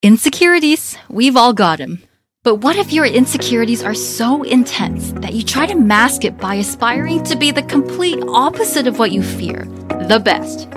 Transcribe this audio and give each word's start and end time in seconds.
Insecurities, 0.00 0.96
we've 1.08 1.36
all 1.36 1.52
got 1.52 1.78
them. 1.78 2.04
But 2.44 2.62
what 2.62 2.76
if 2.76 2.92
your 2.92 3.04
insecurities 3.04 3.82
are 3.82 3.94
so 3.94 4.44
intense 4.44 5.10
that 5.14 5.34
you 5.34 5.42
try 5.42 5.66
to 5.66 5.74
mask 5.74 6.24
it 6.24 6.38
by 6.38 6.54
aspiring 6.54 7.24
to 7.24 7.34
be 7.34 7.50
the 7.50 7.64
complete 7.64 8.22
opposite 8.28 8.86
of 8.86 9.00
what 9.00 9.10
you 9.10 9.24
fear, 9.24 9.64
the 10.06 10.22
best? 10.24 10.68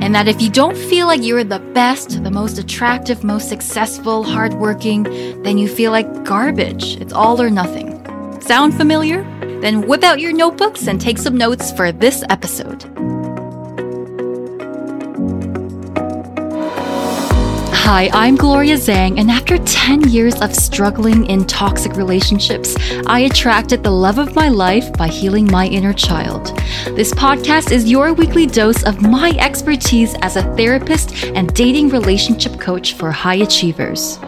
And 0.00 0.14
that 0.14 0.28
if 0.28 0.40
you 0.40 0.48
don't 0.48 0.76
feel 0.76 1.08
like 1.08 1.24
you're 1.24 1.42
the 1.42 1.58
best, 1.58 2.22
the 2.22 2.30
most 2.30 2.56
attractive, 2.56 3.24
most 3.24 3.48
successful, 3.48 4.22
hardworking, 4.22 5.42
then 5.42 5.58
you 5.58 5.66
feel 5.66 5.90
like 5.90 6.22
garbage. 6.22 7.00
It's 7.00 7.12
all 7.12 7.42
or 7.42 7.50
nothing. 7.50 7.98
Sound 8.40 8.74
familiar? 8.74 9.24
Then 9.60 9.88
whip 9.88 10.04
out 10.04 10.20
your 10.20 10.32
notebooks 10.32 10.86
and 10.86 11.00
take 11.00 11.18
some 11.18 11.36
notes 11.36 11.72
for 11.72 11.90
this 11.90 12.22
episode. 12.30 12.84
Hi, 17.84 18.08
I'm 18.12 18.36
Gloria 18.36 18.76
Zhang, 18.76 19.18
and 19.18 19.28
after 19.28 19.58
10 19.58 20.08
years 20.08 20.40
of 20.40 20.54
struggling 20.54 21.26
in 21.26 21.44
toxic 21.44 21.96
relationships, 21.96 22.76
I 23.08 23.26
attracted 23.28 23.82
the 23.82 23.90
love 23.90 24.18
of 24.18 24.36
my 24.36 24.48
life 24.48 24.92
by 24.92 25.08
healing 25.08 25.50
my 25.50 25.66
inner 25.66 25.92
child. 25.92 26.56
This 26.94 27.12
podcast 27.12 27.72
is 27.72 27.90
your 27.90 28.12
weekly 28.12 28.46
dose 28.46 28.84
of 28.84 29.02
my 29.02 29.30
expertise 29.36 30.14
as 30.22 30.36
a 30.36 30.44
therapist 30.54 31.24
and 31.24 31.52
dating 31.54 31.88
relationship 31.88 32.60
coach 32.60 32.94
for 32.94 33.10
high 33.10 33.42
achievers. 33.42 34.20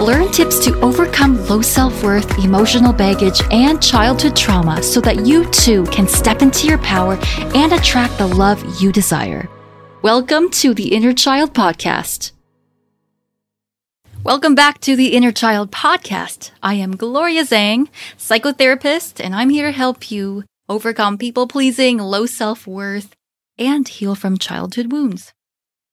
Learn 0.00 0.32
tips 0.32 0.58
to 0.64 0.80
overcome 0.80 1.46
low 1.48 1.60
self 1.60 2.02
worth, 2.02 2.42
emotional 2.42 2.94
baggage, 2.94 3.42
and 3.50 3.82
childhood 3.82 4.34
trauma 4.34 4.82
so 4.82 5.02
that 5.02 5.26
you 5.26 5.44
too 5.50 5.84
can 5.92 6.08
step 6.08 6.40
into 6.40 6.66
your 6.66 6.78
power 6.78 7.18
and 7.54 7.74
attract 7.74 8.16
the 8.16 8.26
love 8.26 8.80
you 8.80 8.90
desire. 8.90 9.50
Welcome 10.00 10.48
to 10.52 10.72
the 10.72 10.94
Inner 10.94 11.12
Child 11.12 11.52
Podcast. 11.52 12.33
Welcome 14.24 14.54
back 14.54 14.80
to 14.80 14.96
the 14.96 15.08
Inner 15.08 15.32
Child 15.32 15.70
Podcast. 15.70 16.50
I 16.62 16.74
am 16.76 16.96
Gloria 16.96 17.42
Zhang, 17.44 17.88
psychotherapist, 18.16 19.22
and 19.22 19.34
I'm 19.34 19.50
here 19.50 19.66
to 19.66 19.70
help 19.70 20.10
you 20.10 20.44
overcome 20.66 21.18
people 21.18 21.46
pleasing, 21.46 21.98
low 21.98 22.24
self 22.24 22.66
worth, 22.66 23.14
and 23.58 23.86
heal 23.86 24.14
from 24.14 24.38
childhood 24.38 24.90
wounds. 24.90 25.34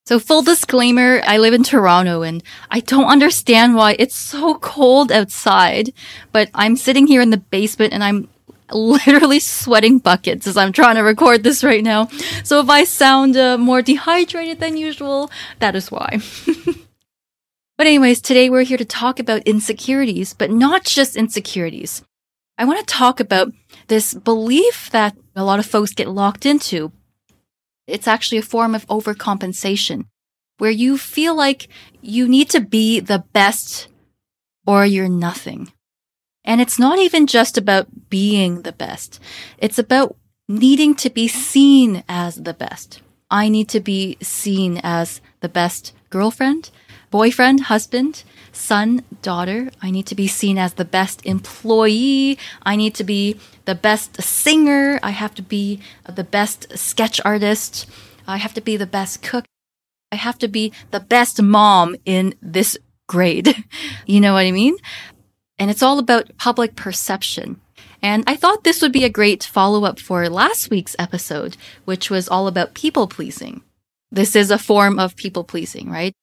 So 0.06 0.18
full 0.18 0.44
disclaimer, 0.44 1.22
I 1.26 1.40
live 1.40 1.54
in 1.54 1.64
Toronto 1.64 2.22
and 2.22 2.42
I 2.70 2.80
don't 2.80 3.12
understand 3.12 3.76
why 3.76 3.98
it's 4.00 4.16
so 4.16 4.56
cold 4.56 5.12
outside, 5.12 5.92
but 6.32 6.50
I'm 6.54 6.78
sitting 6.78 7.08
here 7.08 7.22
in 7.22 7.32
the 7.32 7.38
basement 7.38 7.92
and 7.92 8.02
I'm 8.02 8.30
literally 8.72 9.42
sweating 9.42 10.00
buckets 10.00 10.48
as 10.48 10.56
I'm 10.56 10.72
trying 10.72 10.96
to 10.96 11.02
record 11.02 11.44
this 11.44 11.66
right 11.66 11.84
now. 11.84 12.08
So 12.46 12.62
if 12.62 12.70
I 12.70 12.86
sound 12.86 13.36
uh, 13.36 13.58
more 13.58 13.82
dehydrated 13.82 14.62
than 14.62 14.78
usual, 14.78 15.30
that 15.60 15.76
is 15.76 15.92
why. 15.92 16.22
But 17.82 17.88
anyways, 17.88 18.22
today 18.22 18.48
we're 18.48 18.62
here 18.62 18.78
to 18.78 18.86
talk 18.86 19.18
about 19.18 19.42
insecurities, 19.48 20.36
but 20.36 20.52
not 20.52 20.86
just 20.86 21.16
insecurities. 21.16 22.04
I 22.56 22.64
want 22.66 22.80
to 22.80 22.86
talk 22.86 23.20
about 23.20 23.54
this 23.88 24.14
belief 24.14 24.92
that 24.92 25.18
a 25.36 25.44
lot 25.44 25.58
of 25.58 25.66
folks 25.66 25.92
get 25.92 26.08
locked 26.08 26.46
into. 26.46 26.92
It's 27.88 28.08
actually 28.08 28.38
a 28.38 28.44
form 28.44 28.76
of 28.76 28.86
overcompensation 28.86 30.06
where 30.60 30.70
you 30.70 30.96
feel 30.96 31.34
like 31.34 31.70
you 32.04 32.28
need 32.28 32.52
to 32.52 32.62
be 32.62 33.00
the 33.00 33.24
best 33.34 33.88
or 34.68 34.86
you're 34.86 35.10
nothing. 35.10 35.74
And 36.46 36.62
it's 36.62 36.78
not 36.78 37.00
even 37.00 37.26
just 37.26 37.58
about 37.58 38.12
being 38.12 38.62
the 38.62 38.74
best. 38.74 39.20
It's 39.58 39.80
about 39.80 40.16
needing 40.48 40.94
to 40.98 41.10
be 41.10 41.28
seen 41.28 42.04
as 42.08 42.36
the 42.36 42.54
best. 42.54 43.02
I 43.32 43.50
need 43.50 43.70
to 43.70 43.80
be 43.80 44.18
seen 44.22 44.80
as 44.84 45.20
the 45.40 45.50
best 45.50 45.94
girlfriend, 46.12 46.70
boyfriend, 47.12 47.62
husband, 47.62 48.24
son, 48.52 49.04
daughter. 49.22 49.70
I 49.82 49.92
need 49.92 50.08
to 50.08 50.16
be 50.16 50.28
seen 50.28 50.58
as 50.58 50.74
the 50.74 50.86
best 50.86 51.26
employee. 51.26 52.40
I 52.64 52.76
need 52.76 52.96
to 52.96 53.04
be 53.04 53.40
the 53.66 53.76
best 53.76 54.22
singer. 54.22 55.00
I 55.04 55.12
have 55.12 55.36
to 55.36 55.42
be 55.42 55.80
the 56.08 56.24
best 56.24 56.78
sketch 56.78 57.22
artist. 57.24 57.86
I 58.28 58.38
have 58.38 58.54
to 58.56 58.62
be 58.62 58.78
the 58.78 58.88
best 58.88 59.22
cook. 59.22 59.46
I 60.12 60.16
have 60.16 60.40
to 60.40 60.48
be 60.48 60.74
the 60.92 61.00
best 61.00 61.42
mom 61.42 61.96
in 62.06 62.34
this 62.42 62.78
grade. 63.08 63.56
you 64.06 64.20
know 64.20 64.34
what 64.34 64.46
I 64.46 64.52
mean? 64.52 64.78
And 65.60 65.70
it's 65.70 65.84
all 65.84 66.00
about 66.00 66.36
public 66.38 66.76
perception. 66.76 67.62
And 68.02 68.24
I 68.26 68.36
thought 68.36 68.64
this 68.64 68.82
would 68.82 68.92
be 68.92 69.04
a 69.04 69.10
great 69.10 69.44
follow 69.44 69.86
up 69.86 70.00
for 70.00 70.28
last 70.28 70.72
week's 70.72 70.96
episode, 70.98 71.56
which 71.86 72.10
was 72.10 72.28
all 72.28 72.48
about 72.48 72.74
people 72.74 73.08
pleasing. 73.08 73.62
This 74.12 74.36
is 74.36 74.50
a 74.50 74.58
form 74.58 74.98
of 74.98 75.16
people 75.16 75.44
pleasing, 75.44 75.90
right? 75.90 76.14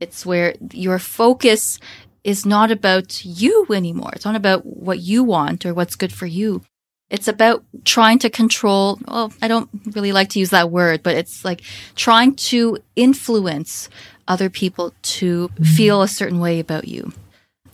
It's 0.00 0.24
where 0.24 0.54
your 0.72 0.98
focus 0.98 1.78
is 2.24 2.44
not 2.44 2.70
about 2.70 3.24
you 3.24 3.66
anymore. 3.70 4.10
It's 4.14 4.24
not 4.24 4.36
about 4.36 4.66
what 4.66 5.00
you 5.00 5.22
want 5.22 5.64
or 5.64 5.72
what's 5.74 5.96
good 5.96 6.12
for 6.12 6.26
you. 6.26 6.62
It's 7.10 7.28
about 7.28 7.64
trying 7.84 8.18
to 8.20 8.30
control. 8.30 8.98
Well, 9.06 9.32
I 9.42 9.48
don't 9.48 9.68
really 9.94 10.12
like 10.12 10.30
to 10.30 10.38
use 10.38 10.50
that 10.50 10.70
word, 10.70 11.02
but 11.02 11.16
it's 11.16 11.44
like 11.44 11.62
trying 11.96 12.36
to 12.36 12.78
influence 12.94 13.88
other 14.28 14.48
people 14.48 14.94
to 15.02 15.48
mm-hmm. 15.48 15.64
feel 15.64 16.02
a 16.02 16.08
certain 16.08 16.38
way 16.38 16.60
about 16.60 16.86
you, 16.86 17.12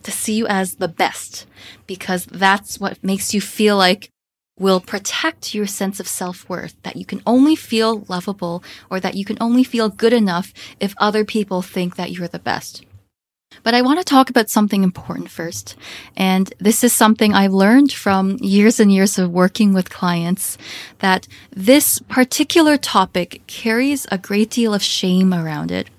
to 0.03 0.11
see 0.11 0.33
you 0.33 0.47
as 0.47 0.75
the 0.75 0.87
best, 0.87 1.45
because 1.85 2.25
that's 2.25 2.79
what 2.79 3.03
makes 3.03 3.33
you 3.33 3.41
feel 3.41 3.77
like 3.77 4.09
will 4.59 4.79
protect 4.79 5.53
your 5.53 5.67
sense 5.67 5.99
of 5.99 6.07
self-worth, 6.07 6.75
that 6.83 6.95
you 6.95 7.05
can 7.05 7.21
only 7.25 7.55
feel 7.55 8.05
lovable 8.07 8.63
or 8.89 8.99
that 8.99 9.15
you 9.15 9.23
can 9.23 9.37
only 9.39 9.63
feel 9.63 9.89
good 9.89 10.13
enough 10.13 10.53
if 10.79 10.93
other 10.97 11.23
people 11.23 11.61
think 11.61 11.95
that 11.95 12.11
you're 12.11 12.27
the 12.27 12.39
best. 12.39 12.83
But 13.63 13.73
I 13.73 13.81
want 13.81 13.99
to 13.99 14.05
talk 14.05 14.29
about 14.29 14.49
something 14.49 14.83
important 14.83 15.29
first. 15.29 15.75
And 16.15 16.53
this 16.59 16.83
is 16.83 16.93
something 16.93 17.33
I've 17.33 17.53
learned 17.53 17.91
from 17.91 18.37
years 18.41 18.79
and 18.79 18.91
years 18.91 19.17
of 19.17 19.31
working 19.31 19.73
with 19.73 19.89
clients 19.89 20.57
that 20.99 21.27
this 21.51 21.99
particular 21.99 22.77
topic 22.77 23.41
carries 23.47 24.05
a 24.11 24.17
great 24.17 24.49
deal 24.49 24.73
of 24.73 24.83
shame 24.83 25.33
around 25.33 25.71
it. 25.71 25.89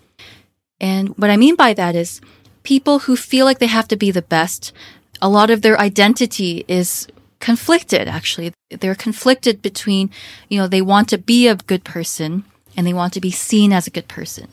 And 0.80 1.10
what 1.18 1.30
I 1.30 1.36
mean 1.36 1.56
by 1.56 1.74
that 1.74 1.96
is 1.96 2.20
people 2.62 3.00
who 3.00 3.16
feel 3.16 3.44
like 3.44 3.58
they 3.58 3.66
have 3.66 3.88
to 3.88 3.96
be 3.96 4.10
the 4.10 4.22
best, 4.22 4.72
a 5.20 5.28
lot 5.28 5.50
of 5.50 5.62
their 5.62 5.80
identity 5.80 6.64
is 6.68 7.08
conflicted 7.40 8.08
actually. 8.08 8.52
They're 8.70 8.94
conflicted 8.94 9.62
between, 9.62 10.10
you 10.48 10.58
know, 10.58 10.66
they 10.66 10.82
want 10.82 11.08
to 11.10 11.18
be 11.18 11.48
a 11.48 11.56
good 11.56 11.84
person 11.84 12.44
and 12.76 12.86
they 12.86 12.94
want 12.94 13.12
to 13.14 13.20
be 13.20 13.30
seen 13.30 13.72
as 13.72 13.86
a 13.86 13.90
good 13.90 14.08
person. 14.08 14.48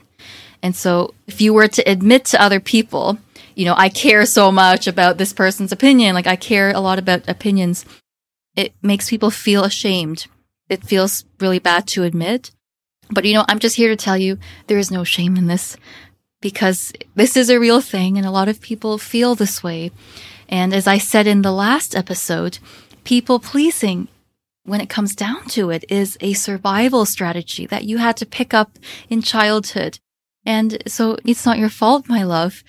And 0.62 0.75
so 0.75 1.13
if 1.28 1.41
you 1.41 1.53
were 1.53 1.68
to 1.68 1.84
admit 1.84 2.25
to 2.25 2.41
other 2.41 2.59
people, 2.59 3.19
you 3.56 3.66
know, 3.66 3.75
I 3.78 3.90
care 3.90 4.25
so 4.25 4.51
much 4.51 4.88
about 4.88 5.18
this 5.18 5.34
person's 5.34 5.72
opinion, 5.72 6.16
like 6.16 6.28
I 6.28 6.35
care 6.35 6.72
a 6.72 6.79
lot 6.79 7.00
about 7.00 7.28
opinions, 7.29 7.85
it 8.56 8.73
makes 8.81 9.09
people 9.09 9.29
feel 9.29 9.63
ashamed. 9.63 10.28
It 10.69 10.84
feels 10.84 11.25
really 11.40 11.59
bad 11.59 11.88
to 11.90 12.03
admit. 12.03 12.52
But 13.12 13.25
you 13.25 13.34
know, 13.34 13.46
I'm 13.47 13.59
just 13.59 13.75
here 13.75 13.90
to 13.90 13.96
tell 13.96 14.17
you 14.17 14.40
there 14.67 14.79
is 14.79 14.91
no 14.91 15.03
shame 15.03 15.38
in 15.38 15.47
this 15.47 15.78
because 16.41 16.94
this 17.16 17.38
is 17.38 17.50
a 17.50 17.59
real 17.59 17.81
thing 17.81 18.17
and 18.17 18.25
a 18.25 18.31
lot 18.31 18.50
of 18.50 18.62
people 18.62 18.97
feel 18.97 19.35
this 19.35 19.63
way. 19.63 19.91
And 20.50 20.73
as 20.73 20.88
I 20.88 20.97
said 20.97 21.28
in 21.28 21.41
the 21.41 21.51
last 21.51 21.95
episode, 21.95 22.59
people 23.03 23.39
pleasing, 23.39 24.07
when 24.63 24.81
it 24.81 24.89
comes 24.89 25.16
down 25.16 25.45
to 25.50 25.69
it, 25.69 25.85
is 25.89 26.17
a 26.22 26.33
survival 26.33 27.06
strategy 27.06 27.66
that 27.67 27.83
you 27.83 27.97
had 27.97 28.17
to 28.17 28.25
pick 28.25 28.53
up 28.53 28.78
in 29.09 29.22
childhood. 29.22 30.00
And 30.45 30.81
so 30.88 31.17
it's 31.25 31.45
not 31.45 31.57
your 31.57 31.69
fault, 31.69 32.07
my 32.07 32.23
love. 32.23 32.63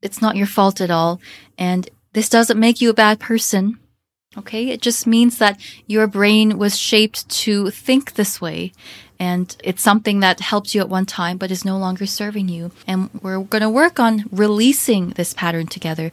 It's 0.00 0.22
not 0.22 0.36
your 0.36 0.46
fault 0.46 0.80
at 0.80 0.90
all. 0.90 1.20
And 1.58 1.88
this 2.12 2.28
doesn't 2.28 2.58
make 2.58 2.80
you 2.80 2.90
a 2.90 2.94
bad 2.94 3.20
person. 3.20 3.78
Okay. 4.36 4.68
It 4.68 4.82
just 4.82 5.06
means 5.06 5.38
that 5.38 5.60
your 5.86 6.06
brain 6.06 6.58
was 6.58 6.78
shaped 6.78 7.28
to 7.30 7.70
think 7.70 8.14
this 8.14 8.40
way. 8.40 8.72
And 9.18 9.56
it's 9.64 9.82
something 9.82 10.20
that 10.20 10.38
helped 10.40 10.74
you 10.74 10.80
at 10.80 10.88
one 10.88 11.06
time, 11.06 11.38
but 11.38 11.50
is 11.50 11.64
no 11.64 11.76
longer 11.76 12.06
serving 12.06 12.48
you. 12.48 12.70
And 12.86 13.10
we're 13.20 13.40
going 13.40 13.62
to 13.62 13.70
work 13.70 13.98
on 13.98 14.26
releasing 14.30 15.10
this 15.10 15.34
pattern 15.34 15.66
together. 15.66 16.12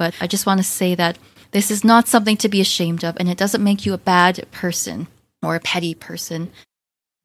But 0.00 0.14
I 0.18 0.26
just 0.26 0.46
want 0.46 0.56
to 0.56 0.64
say 0.64 0.94
that 0.94 1.18
this 1.50 1.70
is 1.70 1.84
not 1.84 2.08
something 2.08 2.38
to 2.38 2.48
be 2.48 2.62
ashamed 2.62 3.04
of, 3.04 3.18
and 3.20 3.28
it 3.28 3.36
doesn't 3.36 3.62
make 3.62 3.84
you 3.84 3.92
a 3.92 3.98
bad 3.98 4.46
person 4.50 5.08
or 5.42 5.56
a 5.56 5.60
petty 5.60 5.94
person. 5.94 6.50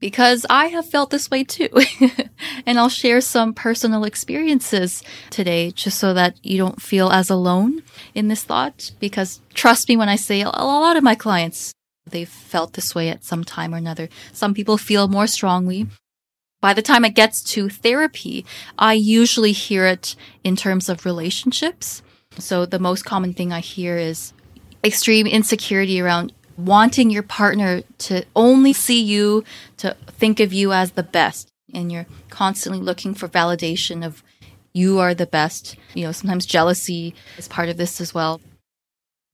Because 0.01 0.45
I 0.49 0.65
have 0.65 0.85
felt 0.85 1.09
this 1.09 1.31
way 1.31 1.45
too. 1.45 1.69
and 2.65 2.77
I'll 2.77 2.89
share 2.89 3.21
some 3.21 3.53
personal 3.53 4.03
experiences 4.03 5.03
today 5.29 5.71
just 5.71 5.97
so 5.97 6.13
that 6.15 6.35
you 6.43 6.57
don't 6.57 6.81
feel 6.81 7.11
as 7.11 7.29
alone 7.29 7.81
in 8.13 8.27
this 8.27 8.43
thought. 8.43 8.91
Because 8.99 9.39
trust 9.53 9.87
me 9.87 9.95
when 9.95 10.09
I 10.09 10.17
say 10.17 10.41
a 10.41 10.49
lot 10.49 10.97
of 10.97 11.03
my 11.03 11.15
clients, 11.15 11.71
they've 12.05 12.27
felt 12.27 12.73
this 12.73 12.93
way 12.93 13.07
at 13.07 13.23
some 13.23 13.45
time 13.45 13.73
or 13.73 13.77
another. 13.77 14.09
Some 14.33 14.53
people 14.53 14.77
feel 14.77 15.07
more 15.07 15.27
strongly. 15.27 15.87
By 16.59 16.73
the 16.73 16.81
time 16.81 17.05
it 17.05 17.15
gets 17.15 17.41
to 17.53 17.69
therapy, 17.69 18.45
I 18.77 18.95
usually 18.95 19.53
hear 19.53 19.85
it 19.85 20.17
in 20.43 20.57
terms 20.57 20.89
of 20.89 21.05
relationships 21.05 22.01
so 22.37 22.65
the 22.65 22.79
most 22.79 23.05
common 23.05 23.33
thing 23.33 23.51
I 23.51 23.59
hear 23.59 23.97
is 23.97 24.33
extreme 24.83 25.27
insecurity 25.27 25.99
around 26.01 26.33
wanting 26.57 27.09
your 27.09 27.23
partner 27.23 27.81
to 27.97 28.23
only 28.35 28.73
see 28.73 29.01
you, 29.01 29.43
to 29.77 29.95
think 30.07 30.39
of 30.39 30.53
you 30.53 30.71
as 30.71 30.91
the 30.91 31.03
best. 31.03 31.49
And 31.73 31.91
you're 31.91 32.05
constantly 32.29 32.81
looking 32.81 33.13
for 33.13 33.27
validation 33.27 34.05
of 34.05 34.23
you 34.73 34.99
are 34.99 35.13
the 35.13 35.25
best. 35.25 35.75
You 35.93 36.05
know, 36.05 36.11
sometimes 36.11 36.45
jealousy 36.45 37.15
is 37.37 37.47
part 37.47 37.69
of 37.69 37.77
this 37.77 37.99
as 37.99 38.13
well. 38.13 38.41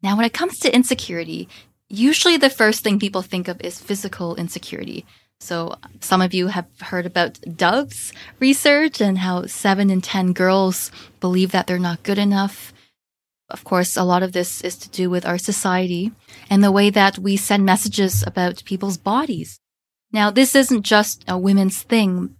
Now, 0.01 0.15
when 0.15 0.25
it 0.25 0.33
comes 0.33 0.59
to 0.59 0.73
insecurity, 0.73 1.47
usually 1.89 2.37
the 2.37 2.49
first 2.49 2.83
thing 2.83 2.99
people 2.99 3.21
think 3.21 3.47
of 3.47 3.61
is 3.61 3.79
physical 3.79 4.35
insecurity. 4.35 5.05
So 5.39 5.75
some 5.99 6.21
of 6.21 6.33
you 6.33 6.47
have 6.47 6.67
heard 6.79 7.05
about 7.05 7.39
Dove's 7.57 8.13
research 8.39 9.01
and 9.01 9.17
how 9.17 9.47
seven 9.47 9.89
in 9.89 10.01
10 10.01 10.33
girls 10.33 10.91
believe 11.19 11.51
that 11.51 11.65
they're 11.67 11.79
not 11.79 12.03
good 12.03 12.19
enough. 12.19 12.73
Of 13.51 13.63
course, 13.63 13.97
a 13.97 14.03
lot 14.03 14.23
of 14.23 14.31
this 14.31 14.61
is 14.61 14.77
to 14.77 14.89
do 14.89 15.09
with 15.09 15.25
our 15.25 15.37
society 15.37 16.11
and 16.49 16.63
the 16.63 16.71
way 16.71 16.89
that 16.89 17.19
we 17.19 17.37
send 17.37 17.65
messages 17.65 18.23
about 18.25 18.63
people's 18.65 18.97
bodies. 18.97 19.59
Now, 20.11 20.31
this 20.31 20.55
isn't 20.55 20.83
just 20.83 21.23
a 21.27 21.37
women's 21.37 21.81
thing. 21.81 22.35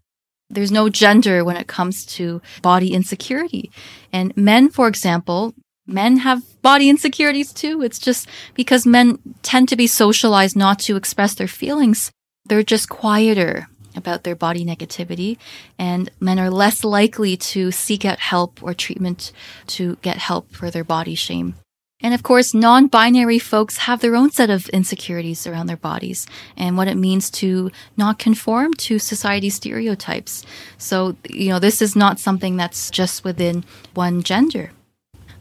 There's 0.49 0.71
no 0.71 0.89
gender 0.89 1.43
when 1.43 1.57
it 1.57 1.67
comes 1.67 2.05
to 2.17 2.41
body 2.61 2.93
insecurity. 2.93 3.71
And 4.11 4.35
men, 4.35 4.69
for 4.69 4.87
example, 4.87 5.53
men 5.85 6.17
have 6.17 6.61
body 6.61 6.89
insecurities 6.89 7.53
too. 7.53 7.81
It's 7.81 7.99
just 7.99 8.27
because 8.53 8.85
men 8.85 9.19
tend 9.43 9.69
to 9.69 9.75
be 9.75 9.87
socialized 9.87 10.55
not 10.55 10.79
to 10.79 10.95
express 10.95 11.33
their 11.33 11.47
feelings. 11.47 12.11
They're 12.45 12.63
just 12.63 12.89
quieter 12.89 13.67
about 13.95 14.23
their 14.23 14.35
body 14.35 14.65
negativity 14.65 15.37
and 15.77 16.09
men 16.19 16.39
are 16.39 16.49
less 16.49 16.83
likely 16.83 17.35
to 17.37 17.71
seek 17.71 18.05
out 18.05 18.19
help 18.19 18.61
or 18.63 18.73
treatment 18.73 19.31
to 19.67 19.97
get 20.01 20.17
help 20.17 20.51
for 20.51 20.69
their 20.71 20.83
body 20.83 21.15
shame. 21.15 21.55
And 22.03 22.13
of 22.13 22.23
course, 22.23 22.53
non-binary 22.53 23.39
folks 23.39 23.77
have 23.77 24.01
their 24.01 24.15
own 24.15 24.31
set 24.31 24.49
of 24.49 24.67
insecurities 24.69 25.45
around 25.45 25.67
their 25.67 25.77
bodies 25.77 26.25
and 26.57 26.75
what 26.75 26.87
it 26.87 26.97
means 26.97 27.29
to 27.31 27.69
not 27.95 28.17
conform 28.17 28.73
to 28.75 28.97
society's 28.97 29.55
stereotypes. 29.55 30.43
So, 30.77 31.15
you 31.29 31.49
know, 31.49 31.59
this 31.59 31.81
is 31.81 31.95
not 31.95 32.19
something 32.19 32.57
that's 32.57 32.89
just 32.89 33.23
within 33.23 33.63
one 33.93 34.23
gender. 34.23 34.71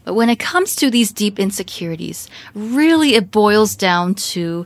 But 0.03 0.13
when 0.15 0.29
it 0.29 0.39
comes 0.39 0.75
to 0.77 0.89
these 0.89 1.11
deep 1.11 1.39
insecurities, 1.39 2.27
really 2.53 3.15
it 3.15 3.31
boils 3.31 3.75
down 3.75 4.15
to 4.15 4.65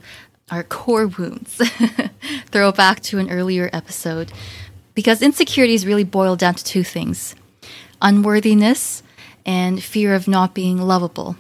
our 0.52 0.64
core 0.64 1.08
wounds. 1.08 1.56
Throw 2.52 2.72
back 2.72 3.02
to 3.02 3.20
an 3.20 3.30
earlier 3.30 3.70
episode. 3.74 4.32
Because 4.94 5.22
insecurities 5.22 5.86
really 5.86 6.04
boil 6.04 6.36
down 6.36 6.56
to 6.56 6.64
two 6.64 6.84
things 6.84 7.36
unworthiness 8.02 9.02
and 9.46 9.82
fear 9.82 10.14
of 10.14 10.28
not 10.28 10.54
being 10.54 10.78
lovable. 10.78 11.36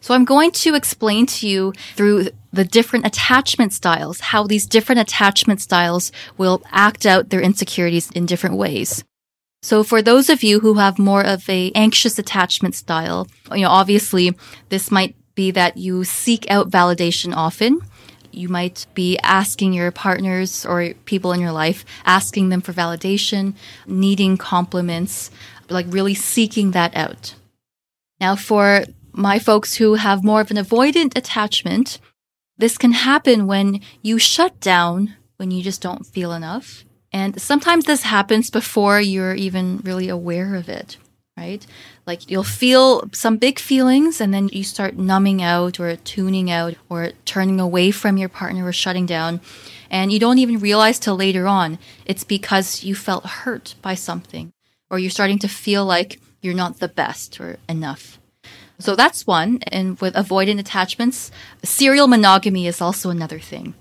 So 0.00 0.14
I'm 0.14 0.24
going 0.24 0.52
to 0.52 0.74
explain 0.74 1.26
to 1.26 1.48
you 1.48 1.72
through 1.96 2.28
the 2.52 2.64
different 2.64 3.06
attachment 3.06 3.72
styles, 3.72 4.20
how 4.20 4.46
these 4.46 4.66
different 4.66 5.00
attachment 5.00 5.60
styles 5.60 6.12
will 6.38 6.62
act 6.70 7.06
out 7.06 7.30
their 7.30 7.40
insecurities 7.40 8.10
in 8.12 8.24
different 8.24 8.56
ways. 8.56 9.04
So 9.62 9.82
for 9.82 10.00
those 10.00 10.30
of 10.30 10.44
you 10.44 10.60
who 10.60 10.74
have 10.74 10.98
more 10.98 11.24
of 11.24 11.48
a 11.50 11.72
anxious 11.74 12.20
attachment 12.20 12.76
style, 12.76 13.26
you 13.50 13.62
know, 13.62 13.70
obviously 13.70 14.36
this 14.68 14.92
might 14.92 15.16
be 15.36 15.52
that 15.52 15.76
you 15.76 16.02
seek 16.02 16.50
out 16.50 16.70
validation 16.70 17.32
often. 17.36 17.80
You 18.32 18.48
might 18.48 18.86
be 18.94 19.16
asking 19.22 19.72
your 19.72 19.92
partners 19.92 20.66
or 20.66 20.94
people 21.04 21.32
in 21.32 21.40
your 21.40 21.52
life, 21.52 21.84
asking 22.04 22.48
them 22.48 22.60
for 22.60 22.72
validation, 22.72 23.54
needing 23.86 24.36
compliments, 24.36 25.30
like 25.70 25.86
really 25.88 26.14
seeking 26.14 26.72
that 26.72 26.96
out. 26.96 27.36
Now, 28.20 28.34
for 28.34 28.84
my 29.12 29.38
folks 29.38 29.76
who 29.76 29.94
have 29.94 30.24
more 30.24 30.40
of 30.40 30.50
an 30.50 30.56
avoidant 30.56 31.16
attachment, 31.16 32.00
this 32.58 32.76
can 32.76 32.92
happen 32.92 33.46
when 33.46 33.80
you 34.02 34.18
shut 34.18 34.60
down 34.60 35.14
when 35.36 35.50
you 35.50 35.62
just 35.62 35.80
don't 35.80 36.06
feel 36.06 36.32
enough. 36.32 36.84
And 37.12 37.40
sometimes 37.40 37.84
this 37.84 38.02
happens 38.02 38.50
before 38.50 39.00
you're 39.00 39.34
even 39.34 39.78
really 39.78 40.08
aware 40.08 40.54
of 40.54 40.68
it, 40.68 40.96
right? 41.36 41.66
Like 42.06 42.30
you'll 42.30 42.44
feel 42.44 43.08
some 43.12 43.36
big 43.36 43.58
feelings 43.58 44.20
and 44.20 44.32
then 44.32 44.48
you 44.52 44.64
start 44.64 44.96
numbing 44.96 45.42
out 45.42 45.78
or 45.78 45.94
tuning 45.96 46.50
out 46.50 46.74
or 46.88 47.10
turning 47.24 47.60
away 47.60 47.90
from 47.90 48.16
your 48.16 48.28
partner 48.28 48.64
or 48.64 48.72
shutting 48.72 49.06
down. 49.06 49.40
And 49.90 50.12
you 50.12 50.18
don't 50.18 50.38
even 50.38 50.58
realize 50.58 50.98
till 50.98 51.16
later 51.16 51.46
on 51.46 51.78
it's 52.06 52.24
because 52.24 52.84
you 52.84 52.94
felt 52.94 53.26
hurt 53.26 53.74
by 53.82 53.94
something 53.94 54.52
or 54.90 54.98
you're 54.98 55.10
starting 55.10 55.38
to 55.40 55.48
feel 55.48 55.84
like 55.84 56.20
you're 56.40 56.54
not 56.54 56.78
the 56.78 56.88
best 56.88 57.38
or 57.38 57.58
enough. 57.68 58.18
So 58.78 58.94
that's 58.94 59.26
one. 59.26 59.60
And 59.68 59.98
with 60.00 60.14
avoidant 60.14 60.60
attachments, 60.60 61.30
serial 61.62 62.06
monogamy 62.06 62.66
is 62.66 62.80
also 62.80 63.10
another 63.10 63.38
thing 63.38 63.74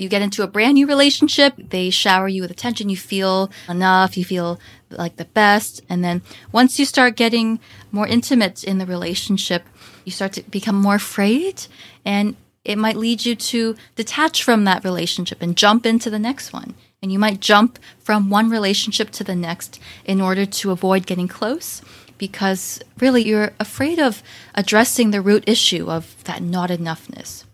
you 0.00 0.08
get 0.08 0.22
into 0.22 0.42
a 0.42 0.46
brand 0.46 0.74
new 0.74 0.86
relationship, 0.86 1.54
they 1.56 1.90
shower 1.90 2.26
you 2.26 2.42
with 2.42 2.50
attention, 2.50 2.88
you 2.88 2.96
feel 2.96 3.50
enough, 3.68 4.16
you 4.16 4.24
feel 4.24 4.58
like 4.90 5.16
the 5.16 5.24
best. 5.24 5.82
And 5.88 6.04
then 6.04 6.22
once 6.52 6.78
you 6.78 6.84
start 6.84 7.16
getting 7.16 7.60
more 7.90 8.06
intimate 8.06 8.64
in 8.64 8.78
the 8.78 8.86
relationship, 8.86 9.64
you 10.04 10.12
start 10.12 10.32
to 10.34 10.42
become 10.42 10.76
more 10.76 10.96
afraid 10.96 11.66
and 12.04 12.36
it 12.64 12.76
might 12.76 12.96
lead 12.96 13.24
you 13.24 13.34
to 13.34 13.74
detach 13.96 14.42
from 14.42 14.64
that 14.64 14.84
relationship 14.84 15.40
and 15.40 15.56
jump 15.56 15.86
into 15.86 16.10
the 16.10 16.18
next 16.18 16.52
one. 16.52 16.74
And 17.02 17.10
you 17.10 17.18
might 17.18 17.40
jump 17.40 17.78
from 17.98 18.28
one 18.28 18.50
relationship 18.50 19.10
to 19.12 19.24
the 19.24 19.34
next 19.34 19.80
in 20.04 20.20
order 20.20 20.44
to 20.44 20.70
avoid 20.70 21.06
getting 21.06 21.28
close 21.28 21.80
because 22.18 22.82
really 22.98 23.22
you're 23.22 23.52
afraid 23.58 23.98
of 23.98 24.22
addressing 24.54 25.10
the 25.10 25.22
root 25.22 25.42
issue 25.46 25.90
of 25.90 26.22
that 26.24 26.42
not 26.42 26.68
enoughness. 26.68 27.44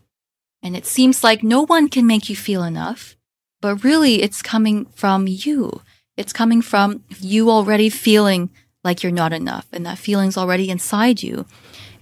And 0.61 0.77
it 0.77 0.85
seems 0.85 1.23
like 1.23 1.45
no 1.45 1.65
one 1.65 1.89
can 1.89 2.09
make 2.09 2.29
you 2.29 2.35
feel 2.35 2.65
enough, 2.65 3.15
but 3.61 3.85
really 3.85 4.23
it's 4.23 4.43
coming 4.43 4.87
from 4.87 5.29
you. 5.29 5.83
It's 6.17 6.33
coming 6.33 6.63
from 6.63 7.05
you 7.21 7.51
already 7.51 7.91
feeling 7.91 8.51
like 8.83 9.03
you're 9.03 9.13
not 9.13 9.33
enough 9.33 9.67
and 9.73 9.85
that 9.85 9.99
feeling's 9.99 10.37
already 10.37 10.71
inside 10.71 11.23
you. 11.23 11.47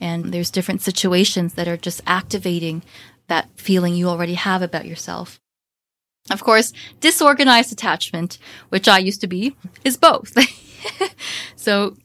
And 0.01 0.33
there's 0.33 0.51
different 0.51 0.83
situations 0.83 1.55
that 1.55 1.69
are 1.69 1.77
just 1.77 2.03
activating 2.07 2.83
that 3.27 3.49
feeling 3.57 3.95
you 3.95 4.09
already 4.09 4.35
have 4.35 4.63
about 4.63 4.87
yourself. 4.87 5.41
Of 6.31 6.43
course, 6.43 6.73
disorganized 7.01 7.73
attachment, 7.73 8.39
which 8.69 8.89
I 8.89 8.99
used 8.99 9.21
to 9.23 9.27
be, 9.27 9.57
is 9.85 9.97
both. 9.97 10.37
so 11.57 11.97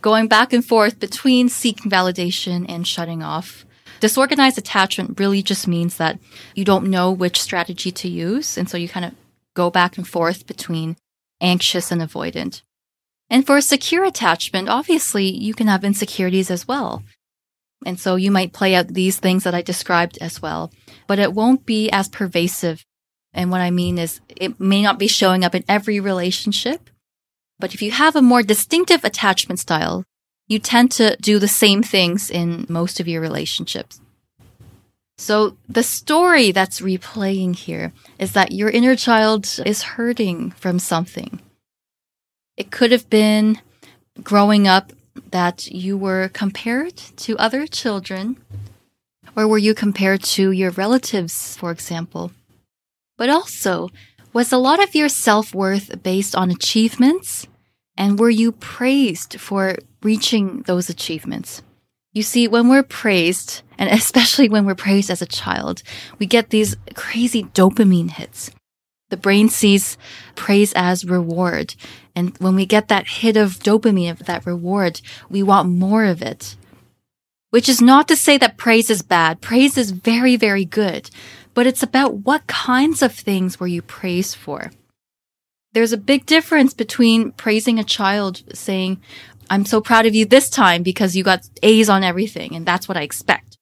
going 0.00 0.28
back 0.28 0.52
and 0.52 0.64
forth 0.64 0.98
between 0.98 1.48
seeking 1.48 1.90
validation 1.90 2.66
and 2.68 2.86
shutting 2.86 3.22
off. 3.22 3.64
Disorganized 4.00 4.58
attachment 4.58 5.20
really 5.20 5.42
just 5.42 5.68
means 5.68 5.96
that 5.98 6.18
you 6.54 6.64
don't 6.64 6.88
know 6.88 7.12
which 7.12 7.40
strategy 7.40 7.90
to 7.92 8.08
use. 8.08 8.56
And 8.56 8.68
so 8.68 8.78
you 8.78 8.88
kind 8.88 9.04
of 9.04 9.14
go 9.54 9.70
back 9.70 9.98
and 9.98 10.08
forth 10.08 10.46
between 10.46 10.96
anxious 11.40 11.90
and 11.90 12.00
avoidant. 12.00 12.62
And 13.28 13.46
for 13.46 13.56
a 13.56 13.62
secure 13.62 14.04
attachment, 14.04 14.68
obviously 14.68 15.28
you 15.28 15.54
can 15.54 15.68
have 15.68 15.84
insecurities 15.84 16.50
as 16.50 16.66
well. 16.66 17.04
And 17.86 17.98
so 17.98 18.16
you 18.16 18.30
might 18.30 18.52
play 18.52 18.74
out 18.74 18.88
these 18.88 19.18
things 19.18 19.44
that 19.44 19.54
I 19.54 19.62
described 19.62 20.18
as 20.20 20.42
well, 20.42 20.70
but 21.06 21.18
it 21.18 21.32
won't 21.32 21.64
be 21.64 21.90
as 21.90 22.08
pervasive. 22.08 22.84
And 23.32 23.50
what 23.50 23.60
I 23.60 23.70
mean 23.70 23.98
is 23.98 24.20
it 24.28 24.60
may 24.60 24.82
not 24.82 24.98
be 24.98 25.06
showing 25.06 25.44
up 25.44 25.54
in 25.54 25.64
every 25.68 26.00
relationship. 26.00 26.90
But 27.58 27.74
if 27.74 27.80
you 27.80 27.92
have 27.92 28.16
a 28.16 28.22
more 28.22 28.42
distinctive 28.42 29.04
attachment 29.04 29.60
style, 29.60 30.04
you 30.48 30.58
tend 30.58 30.90
to 30.92 31.16
do 31.20 31.38
the 31.38 31.48
same 31.48 31.82
things 31.82 32.30
in 32.30 32.66
most 32.68 33.00
of 33.00 33.06
your 33.06 33.20
relationships. 33.20 34.00
So 35.20 35.58
the 35.68 35.82
story 35.82 36.50
that's 36.50 36.80
replaying 36.80 37.54
here 37.54 37.92
is 38.18 38.32
that 38.32 38.52
your 38.52 38.70
inner 38.70 38.96
child 38.96 39.46
is 39.66 39.82
hurting 39.82 40.52
from 40.52 40.78
something. 40.78 41.40
It 42.56 42.70
could 42.70 42.90
have 42.90 43.10
been 43.10 43.60
growing 44.24 44.66
up 44.66 44.94
that 45.30 45.66
you 45.66 45.98
were 45.98 46.30
compared 46.32 46.96
to 46.96 47.36
other 47.36 47.66
children, 47.66 48.38
or 49.36 49.46
were 49.46 49.58
you 49.58 49.74
compared 49.74 50.22
to 50.36 50.52
your 50.52 50.70
relatives, 50.70 51.54
for 51.54 51.70
example? 51.70 52.32
But 53.18 53.28
also, 53.28 53.90
was 54.32 54.52
a 54.52 54.56
lot 54.56 54.82
of 54.82 54.94
your 54.94 55.10
self 55.10 55.54
worth 55.54 56.02
based 56.02 56.34
on 56.34 56.50
achievements 56.50 57.46
and 57.94 58.18
were 58.18 58.30
you 58.30 58.52
praised 58.52 59.38
for 59.38 59.76
reaching 60.02 60.62
those 60.62 60.88
achievements? 60.88 61.60
You 62.12 62.22
see, 62.22 62.48
when 62.48 62.68
we're 62.68 62.82
praised, 62.82 63.62
and 63.78 63.88
especially 63.90 64.48
when 64.48 64.66
we're 64.66 64.74
praised 64.74 65.10
as 65.10 65.22
a 65.22 65.26
child, 65.26 65.82
we 66.18 66.26
get 66.26 66.50
these 66.50 66.76
crazy 66.94 67.44
dopamine 67.44 68.10
hits. 68.10 68.50
The 69.10 69.16
brain 69.16 69.48
sees 69.48 69.98
praise 70.36 70.72
as 70.74 71.04
reward. 71.04 71.74
And 72.14 72.36
when 72.38 72.54
we 72.54 72.66
get 72.66 72.88
that 72.88 73.06
hit 73.06 73.36
of 73.36 73.58
dopamine, 73.58 74.10
of 74.10 74.26
that 74.26 74.46
reward, 74.46 75.00
we 75.28 75.42
want 75.42 75.68
more 75.68 76.04
of 76.04 76.22
it. 76.22 76.56
Which 77.50 77.68
is 77.68 77.80
not 77.80 78.06
to 78.08 78.16
say 78.16 78.38
that 78.38 78.56
praise 78.56 78.90
is 78.90 79.02
bad. 79.02 79.40
Praise 79.40 79.76
is 79.76 79.90
very, 79.90 80.36
very 80.36 80.64
good. 80.64 81.10
But 81.54 81.66
it's 81.66 81.82
about 81.82 82.18
what 82.18 82.46
kinds 82.46 83.02
of 83.02 83.12
things 83.12 83.58
were 83.58 83.66
you 83.66 83.82
praised 83.82 84.36
for? 84.36 84.70
there's 85.72 85.92
a 85.92 85.98
big 85.98 86.26
difference 86.26 86.74
between 86.74 87.32
praising 87.32 87.78
a 87.78 87.84
child 87.84 88.42
saying, 88.52 89.00
I'm 89.50 89.66
so 89.66 89.82
proud 89.82 90.06
of 90.06 90.14
you 90.14 90.24
this 90.24 90.48
time 90.48 90.82
because 90.82 91.14
you 91.14 91.24
got 91.24 91.46
A's 91.62 91.90
on 91.90 92.02
everything 92.02 92.54
and 92.54 92.64
that's 92.64 92.88
what 92.88 92.96
I 92.96 93.02
expect 93.02 93.58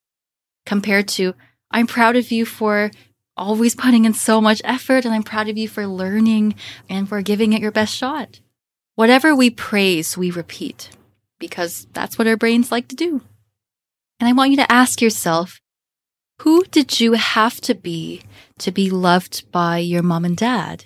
compared 0.69 1.09
to, 1.09 1.35
I'm 1.71 1.87
proud 1.87 2.15
of 2.15 2.31
you 2.31 2.45
for 2.45 2.91
always 3.37 3.75
putting 3.75 4.05
in 4.05 4.13
so 4.13 4.41
much 4.41 4.61
effort 4.65 5.07
and 5.07 5.15
I'm 5.15 5.23
proud 5.23 5.49
of 5.49 5.57
you 5.57 5.67
for 5.67 5.87
learning 5.87 6.55
and 6.91 7.09
for 7.09 7.23
giving 7.23 7.55
it 7.55 7.63
your 7.63 7.73
best 7.73 7.95
shot. 7.95 8.41
Whatever 8.95 9.35
we 9.35 9.49
praise, 9.49 10.17
we 10.17 10.31
repeat 10.31 10.91
because 11.39 11.87
that's 11.95 12.19
what 12.19 12.27
our 12.27 12.37
brains 12.37 12.71
like 12.71 12.89
to 12.89 12.97
do. 12.97 13.23
And 14.21 14.29
I 14.29 14.33
want 14.33 14.51
you 14.51 14.57
to 14.59 14.71
ask 14.71 15.01
yourself, 15.01 15.59
who 16.43 16.65
did 16.65 17.01
you 17.01 17.15
have 17.15 17.61
to 17.63 17.75
be 17.75 18.23
to 18.59 18.71
be 18.71 18.91
loved 18.91 19.51
by 19.51 19.79
your 19.79 20.03
mom 20.03 20.25
and 20.27 20.37
dad? 20.37 20.85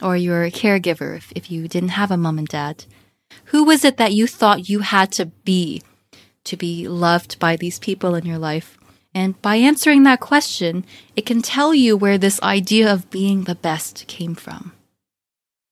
Or 0.00 0.16
your 0.16 0.48
caregiver 0.50 1.16
if, 1.16 1.32
if 1.34 1.50
you 1.50 1.66
didn't 1.68 1.90
have 1.90 2.10
a 2.10 2.16
mom 2.16 2.38
and 2.38 2.48
dad? 2.48 2.84
Who 3.46 3.64
was 3.64 3.84
it 3.84 3.96
that 3.96 4.12
you 4.12 4.26
thought 4.26 4.68
you 4.68 4.80
had 4.80 5.12
to 5.12 5.26
be 5.26 5.82
to 6.44 6.56
be 6.56 6.88
loved 6.88 7.38
by 7.38 7.56
these 7.56 7.78
people 7.78 8.14
in 8.14 8.26
your 8.26 8.38
life? 8.38 8.78
And 9.14 9.40
by 9.42 9.56
answering 9.56 10.04
that 10.04 10.20
question, 10.20 10.84
it 11.16 11.26
can 11.26 11.42
tell 11.42 11.74
you 11.74 11.96
where 11.96 12.16
this 12.16 12.40
idea 12.42 12.90
of 12.92 13.10
being 13.10 13.44
the 13.44 13.54
best 13.54 14.06
came 14.06 14.34
from. 14.34 14.72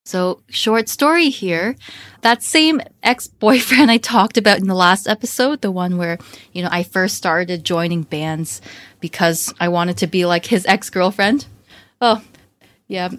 So, 0.05 0.43
short 0.49 0.89
story 0.89 1.31
here. 1.31 1.77
That 2.23 2.43
same 2.43 2.81
ex 3.03 3.29
boyfriend 3.29 3.91
I 3.91 3.99
talked 3.99 4.37
about 4.37 4.59
in 4.59 4.67
the 4.67 4.75
last 4.75 5.07
episode, 5.07 5.61
the 5.61 5.71
one 5.71 5.97
where, 5.97 6.19
you 6.53 6.63
know, 6.63 6.69
I 6.71 6.83
first 6.83 7.17
started 7.17 7.65
joining 7.65 8.03
bands 8.03 8.61
because 8.99 9.55
I 9.61 9.69
wanted 9.69 9.99
to 9.99 10.07
be 10.07 10.27
like 10.27 10.47
his 10.47 10.67
ex 10.67 10.91
girlfriend. 10.91 11.47
Oh, 12.01 12.23
yeah. 12.91 13.11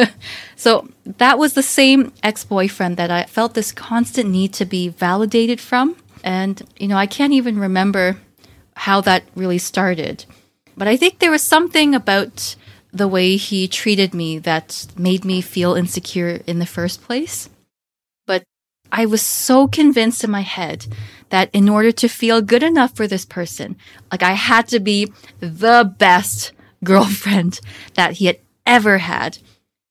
so, 0.56 0.86
that 1.06 1.38
was 1.38 1.54
the 1.54 1.62
same 1.62 2.12
ex 2.22 2.44
boyfriend 2.44 2.98
that 2.98 3.10
I 3.10 3.24
felt 3.24 3.54
this 3.54 3.72
constant 3.72 4.28
need 4.28 4.52
to 4.54 4.66
be 4.66 4.88
validated 4.88 5.62
from. 5.62 5.96
And, 6.22 6.62
you 6.78 6.88
know, 6.88 6.98
I 6.98 7.06
can't 7.06 7.32
even 7.32 7.58
remember 7.58 8.18
how 8.76 9.00
that 9.00 9.24
really 9.34 9.56
started. 9.56 10.26
But 10.76 10.88
I 10.88 10.98
think 10.98 11.18
there 11.18 11.30
was 11.30 11.42
something 11.42 11.94
about 11.94 12.54
the 12.92 13.08
way 13.08 13.36
he 13.36 13.66
treated 13.66 14.12
me 14.12 14.38
that 14.40 14.86
made 14.94 15.24
me 15.24 15.40
feel 15.40 15.74
insecure 15.74 16.42
in 16.46 16.58
the 16.58 16.66
first 16.66 17.02
place. 17.02 17.48
But 18.26 18.44
I 18.92 19.06
was 19.06 19.22
so 19.22 19.66
convinced 19.66 20.22
in 20.22 20.30
my 20.30 20.42
head 20.42 20.86
that 21.30 21.48
in 21.54 21.70
order 21.70 21.92
to 21.92 22.08
feel 22.08 22.42
good 22.42 22.62
enough 22.62 22.94
for 22.94 23.06
this 23.06 23.24
person, 23.24 23.76
like 24.12 24.22
I 24.22 24.32
had 24.32 24.68
to 24.68 24.80
be 24.80 25.10
the 25.40 25.94
best 25.98 26.52
girlfriend 26.84 27.60
that 27.94 28.12
he 28.12 28.26
had 28.26 28.38
ever 28.66 28.98
had. 28.98 29.38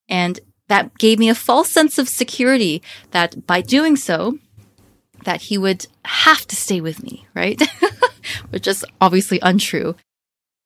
And 0.08 0.40
that 0.68 0.96
gave 0.98 1.18
me 1.18 1.28
a 1.28 1.34
false 1.34 1.70
sense 1.70 1.98
of 1.98 2.08
security 2.08 2.82
that 3.10 3.46
by 3.46 3.60
doing 3.60 3.96
so, 3.96 4.38
that 5.24 5.42
he 5.42 5.58
would 5.58 5.86
have 6.04 6.46
to 6.46 6.56
stay 6.56 6.80
with 6.80 7.02
me, 7.02 7.26
right? 7.34 7.60
Which 8.50 8.66
is 8.66 8.84
obviously 9.00 9.38
untrue. 9.40 9.96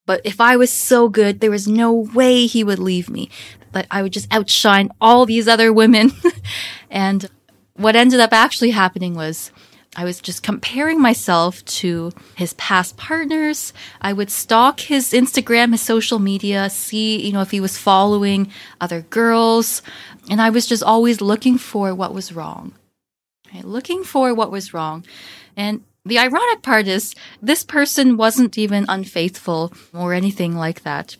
But 0.05 0.21
if 0.23 0.41
I 0.41 0.57
was 0.57 0.71
so 0.71 1.07
good, 1.07 1.39
there 1.39 1.51
was 1.51 1.67
no 1.67 1.93
way 1.93 2.45
he 2.45 2.63
would 2.63 2.79
leave 2.79 3.09
me. 3.09 3.29
But 3.71 3.85
I 3.91 4.01
would 4.01 4.13
just 4.13 4.27
outshine 4.33 4.89
all 4.99 5.25
these 5.25 5.47
other 5.47 5.71
women. 5.71 6.11
and 6.89 7.29
what 7.75 7.95
ended 7.95 8.19
up 8.19 8.33
actually 8.33 8.71
happening 8.71 9.13
was 9.13 9.51
I 9.95 10.05
was 10.05 10.21
just 10.21 10.43
comparing 10.43 11.01
myself 11.01 11.65
to 11.65 12.11
his 12.35 12.53
past 12.53 12.95
partners. 12.95 13.73
I 14.01 14.13
would 14.13 14.29
stalk 14.29 14.81
his 14.81 15.13
Instagram, 15.13 15.71
his 15.71 15.81
social 15.81 16.19
media, 16.19 16.69
see, 16.69 17.25
you 17.25 17.33
know, 17.33 17.41
if 17.41 17.51
he 17.51 17.59
was 17.59 17.77
following 17.77 18.51
other 18.79 19.01
girls. 19.01 19.81
And 20.29 20.41
I 20.41 20.51
was 20.51 20.67
just 20.67 20.83
always 20.83 21.21
looking 21.21 21.57
for 21.57 21.95
what 21.95 22.13
was 22.13 22.31
wrong. 22.31 22.73
Right? 23.53 23.65
Looking 23.65 24.03
for 24.03 24.33
what 24.33 24.51
was 24.51 24.73
wrong. 24.73 25.05
And 25.57 25.83
the 26.05 26.19
ironic 26.19 26.61
part 26.61 26.87
is 26.87 27.15
this 27.41 27.63
person 27.63 28.15
wasn't 28.15 28.57
even 28.57 28.85
unfaithful 28.87 29.73
or 29.93 30.13
anything 30.13 30.55
like 30.55 30.83
that. 30.83 31.17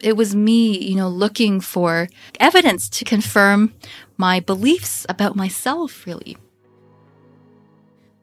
It 0.00 0.16
was 0.16 0.34
me, 0.34 0.78
you 0.78 0.96
know, 0.96 1.08
looking 1.08 1.60
for 1.60 2.08
evidence 2.40 2.88
to 2.90 3.04
confirm 3.04 3.74
my 4.16 4.40
beliefs 4.40 5.04
about 5.08 5.36
myself, 5.36 6.06
really. 6.06 6.36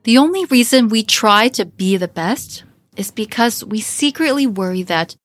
The 0.03 0.17
only 0.17 0.45
reason 0.45 0.87
we 0.87 1.03
try 1.03 1.49
to 1.49 1.65
be 1.65 1.97
the 1.97 2.07
best 2.07 2.63
is 2.95 3.11
because 3.11 3.63
we 3.63 3.81
secretly 3.81 4.47
worry 4.47 4.83
that 4.83 5.15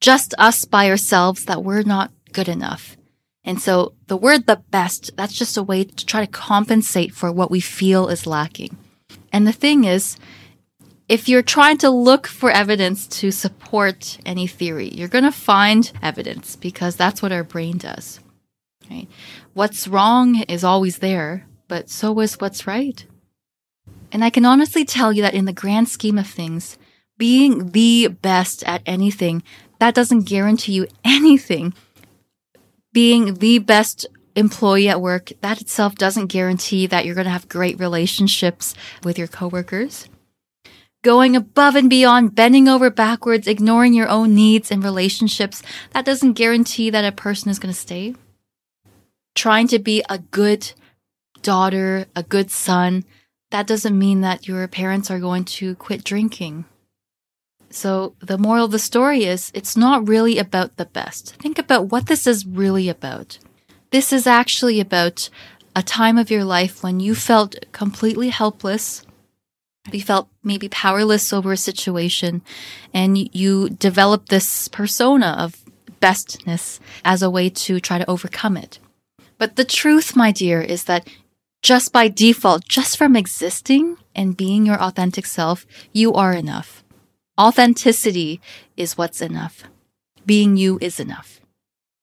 just 0.00 0.34
us 0.38 0.64
by 0.64 0.88
ourselves 0.88 1.44
that 1.44 1.62
we're 1.62 1.82
not 1.82 2.10
good 2.32 2.48
enough. 2.48 2.96
And 3.44 3.60
so 3.60 3.94
the 4.06 4.16
word 4.16 4.46
the 4.46 4.62
best, 4.70 5.16
that's 5.16 5.36
just 5.36 5.56
a 5.56 5.62
way 5.62 5.84
to 5.84 6.06
try 6.06 6.24
to 6.24 6.30
compensate 6.30 7.12
for 7.14 7.32
what 7.32 7.50
we 7.50 7.60
feel 7.60 8.08
is 8.08 8.26
lacking. 8.26 8.76
And 9.32 9.46
the 9.46 9.52
thing 9.52 9.84
is, 9.84 10.16
if 11.08 11.28
you're 11.28 11.42
trying 11.42 11.78
to 11.78 11.90
look 11.90 12.26
for 12.26 12.50
evidence 12.50 13.06
to 13.08 13.30
support 13.32 14.18
any 14.24 14.46
theory, 14.46 14.88
you're 14.90 15.08
going 15.08 15.24
to 15.24 15.32
find 15.32 15.90
evidence 16.02 16.54
because 16.54 16.94
that's 16.94 17.20
what 17.20 17.32
our 17.32 17.42
brain 17.42 17.78
does. 17.78 18.20
Right? 18.88 19.08
What's 19.54 19.88
wrong 19.88 20.42
is 20.42 20.62
always 20.62 20.98
there, 20.98 21.46
but 21.66 21.90
so 21.90 22.20
is 22.20 22.40
what's 22.40 22.66
right. 22.66 23.04
And 24.12 24.24
I 24.24 24.30
can 24.30 24.44
honestly 24.44 24.84
tell 24.84 25.12
you 25.12 25.22
that 25.22 25.34
in 25.34 25.44
the 25.44 25.52
grand 25.52 25.88
scheme 25.88 26.18
of 26.18 26.26
things, 26.26 26.78
being 27.16 27.70
the 27.70 28.08
best 28.08 28.64
at 28.64 28.82
anything, 28.86 29.42
that 29.78 29.94
doesn't 29.94 30.28
guarantee 30.28 30.72
you 30.72 30.86
anything. 31.04 31.74
Being 32.92 33.34
the 33.34 33.58
best 33.58 34.06
employee 34.34 34.88
at 34.88 35.00
work, 35.00 35.32
that 35.42 35.60
itself 35.60 35.94
doesn't 35.94 36.26
guarantee 36.26 36.86
that 36.86 37.04
you're 37.04 37.14
going 37.14 37.26
to 37.26 37.30
have 37.30 37.48
great 37.48 37.78
relationships 37.78 38.74
with 39.04 39.18
your 39.18 39.28
coworkers. 39.28 40.08
Going 41.02 41.34
above 41.34 41.76
and 41.76 41.88
beyond, 41.88 42.34
bending 42.34 42.68
over 42.68 42.90
backwards, 42.90 43.46
ignoring 43.46 43.94
your 43.94 44.08
own 44.08 44.34
needs 44.34 44.70
and 44.70 44.84
relationships, 44.84 45.62
that 45.92 46.04
doesn't 46.04 46.34
guarantee 46.34 46.90
that 46.90 47.06
a 47.06 47.12
person 47.12 47.50
is 47.50 47.58
going 47.58 47.72
to 47.72 47.78
stay. 47.80 48.14
Trying 49.34 49.68
to 49.68 49.78
be 49.78 50.02
a 50.10 50.18
good 50.18 50.72
daughter, 51.42 52.06
a 52.14 52.22
good 52.22 52.50
son, 52.50 53.04
that 53.50 53.66
doesn't 53.66 53.98
mean 53.98 54.20
that 54.20 54.46
your 54.46 54.66
parents 54.68 55.10
are 55.10 55.18
going 55.18 55.44
to 55.44 55.74
quit 55.76 56.04
drinking. 56.04 56.64
So 57.70 58.14
the 58.20 58.38
moral 58.38 58.64
of 58.64 58.72
the 58.72 58.78
story 58.78 59.24
is 59.24 59.50
it's 59.54 59.76
not 59.76 60.08
really 60.08 60.38
about 60.38 60.76
the 60.76 60.86
best. 60.86 61.36
Think 61.36 61.58
about 61.58 61.90
what 61.90 62.06
this 62.06 62.26
is 62.26 62.46
really 62.46 62.88
about. 62.88 63.38
This 63.90 64.12
is 64.12 64.26
actually 64.26 64.80
about 64.80 65.28
a 65.74 65.82
time 65.82 66.18
of 66.18 66.30
your 66.30 66.44
life 66.44 66.82
when 66.82 67.00
you 67.00 67.14
felt 67.14 67.54
completely 67.72 68.30
helpless. 68.30 69.04
You 69.92 70.02
felt 70.02 70.28
maybe 70.42 70.68
powerless 70.68 71.32
over 71.32 71.52
a 71.52 71.56
situation 71.56 72.42
and 72.92 73.16
you 73.34 73.70
developed 73.70 74.28
this 74.28 74.68
persona 74.68 75.36
of 75.38 75.64
bestness 76.00 76.80
as 77.04 77.22
a 77.22 77.30
way 77.30 77.50
to 77.50 77.80
try 77.80 77.98
to 77.98 78.10
overcome 78.10 78.56
it. 78.56 78.78
But 79.38 79.56
the 79.56 79.64
truth, 79.64 80.16
my 80.16 80.32
dear, 80.32 80.60
is 80.60 80.84
that 80.84 81.08
just 81.62 81.92
by 81.92 82.08
default, 82.08 82.64
just 82.64 82.96
from 82.96 83.16
existing 83.16 83.96
and 84.14 84.36
being 84.36 84.66
your 84.66 84.80
authentic 84.80 85.26
self, 85.26 85.66
you 85.92 86.12
are 86.14 86.32
enough. 86.32 86.82
Authenticity 87.38 88.40
is 88.76 88.96
what's 88.98 89.20
enough. 89.20 89.64
Being 90.26 90.56
you 90.56 90.78
is 90.80 91.00
enough. 91.00 91.40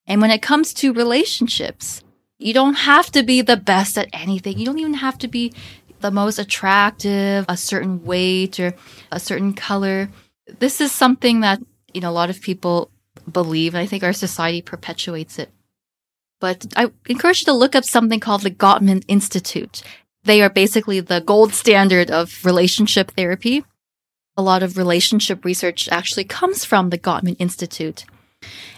And 0.05 0.21
when 0.21 0.31
it 0.31 0.41
comes 0.41 0.73
to 0.75 0.93
relationships, 0.93 2.03
you 2.39 2.53
don't 2.53 2.75
have 2.75 3.11
to 3.11 3.23
be 3.23 3.41
the 3.41 3.57
best 3.57 3.97
at 3.97 4.09
anything. 4.13 4.57
You 4.57 4.65
don't 4.65 4.79
even 4.79 4.93
have 4.95 5.17
to 5.19 5.27
be 5.27 5.53
the 5.99 6.11
most 6.11 6.39
attractive, 6.39 7.45
a 7.49 7.57
certain 7.57 8.03
weight 8.03 8.59
or 8.59 8.73
a 9.11 9.19
certain 9.19 9.53
color. 9.53 10.09
This 10.59 10.79
is 10.79 10.91
something 10.91 11.41
that, 11.41 11.59
you 11.93 12.01
know, 12.01 12.09
a 12.09 12.11
lot 12.11 12.29
of 12.29 12.41
people 12.41 12.91
believe, 13.31 13.73
and 13.73 13.81
I 13.81 13.87
think 13.87 14.03
our 14.03 14.13
society 14.13 14.61
perpetuates 14.61 15.39
it. 15.39 15.49
But 16.39 16.65
I 16.75 16.91
encourage 17.07 17.41
you 17.41 17.45
to 17.45 17.53
look 17.53 17.75
up 17.75 17.83
something 17.83 18.19
called 18.19 18.43
the 18.43 18.51
Gottman 18.51 19.03
Institute. 19.07 19.81
They 20.23 20.41
are 20.41 20.49
basically 20.49 20.99
the 20.99 21.21
gold 21.21 21.53
standard 21.53 22.11
of 22.11 22.45
relationship 22.45 23.11
therapy. 23.11 23.63
A 24.35 24.41
lot 24.41 24.61
of 24.61 24.77
relationship 24.77 25.43
research 25.43 25.89
actually 25.89 26.25
comes 26.25 26.63
from 26.63 26.89
the 26.89 26.97
Gottman 26.97 27.37
Institute. 27.39 28.05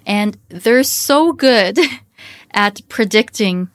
And 0.06 0.38
they're 0.48 0.84
so 0.84 1.34
good 1.34 1.78
at 2.52 2.82
predicting 2.88 3.70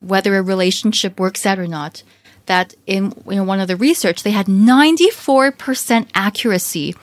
whether 0.00 0.36
a 0.36 0.42
relationship 0.42 1.18
works 1.18 1.46
out 1.46 1.58
or 1.58 1.66
not 1.66 2.02
that 2.46 2.74
in 2.86 3.14
know, 3.26 3.44
one 3.44 3.60
of 3.60 3.68
the 3.68 3.76
research, 3.76 4.22
they 4.22 4.32
had 4.32 4.46
94% 4.46 6.08
accuracy 6.14 6.94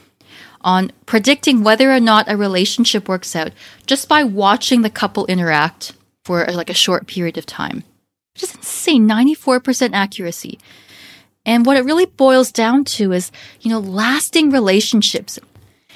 on 0.61 0.91
predicting 1.05 1.63
whether 1.63 1.91
or 1.91 1.99
not 1.99 2.29
a 2.29 2.35
relationship 2.35 3.07
works 3.07 3.35
out 3.35 3.53
just 3.87 4.09
by 4.09 4.23
watching 4.23 4.81
the 4.81 4.89
couple 4.89 5.25
interact 5.27 5.93
for 6.29 6.47
uh, 6.47 6.53
like 6.53 6.69
a 6.69 6.75
short 6.85 7.07
period 7.07 7.39
of 7.39 7.45
time. 7.47 7.83
Just 8.35 8.57
insane, 8.57 9.07
94% 9.07 9.93
accuracy. 9.93 10.59
And 11.43 11.65
what 11.65 11.75
it 11.75 11.83
really 11.83 12.05
boils 12.05 12.51
down 12.51 12.85
to 12.99 13.13
is, 13.13 13.31
you 13.61 13.71
know, 13.71 13.79
lasting 13.79 14.51
relationships. 14.51 15.39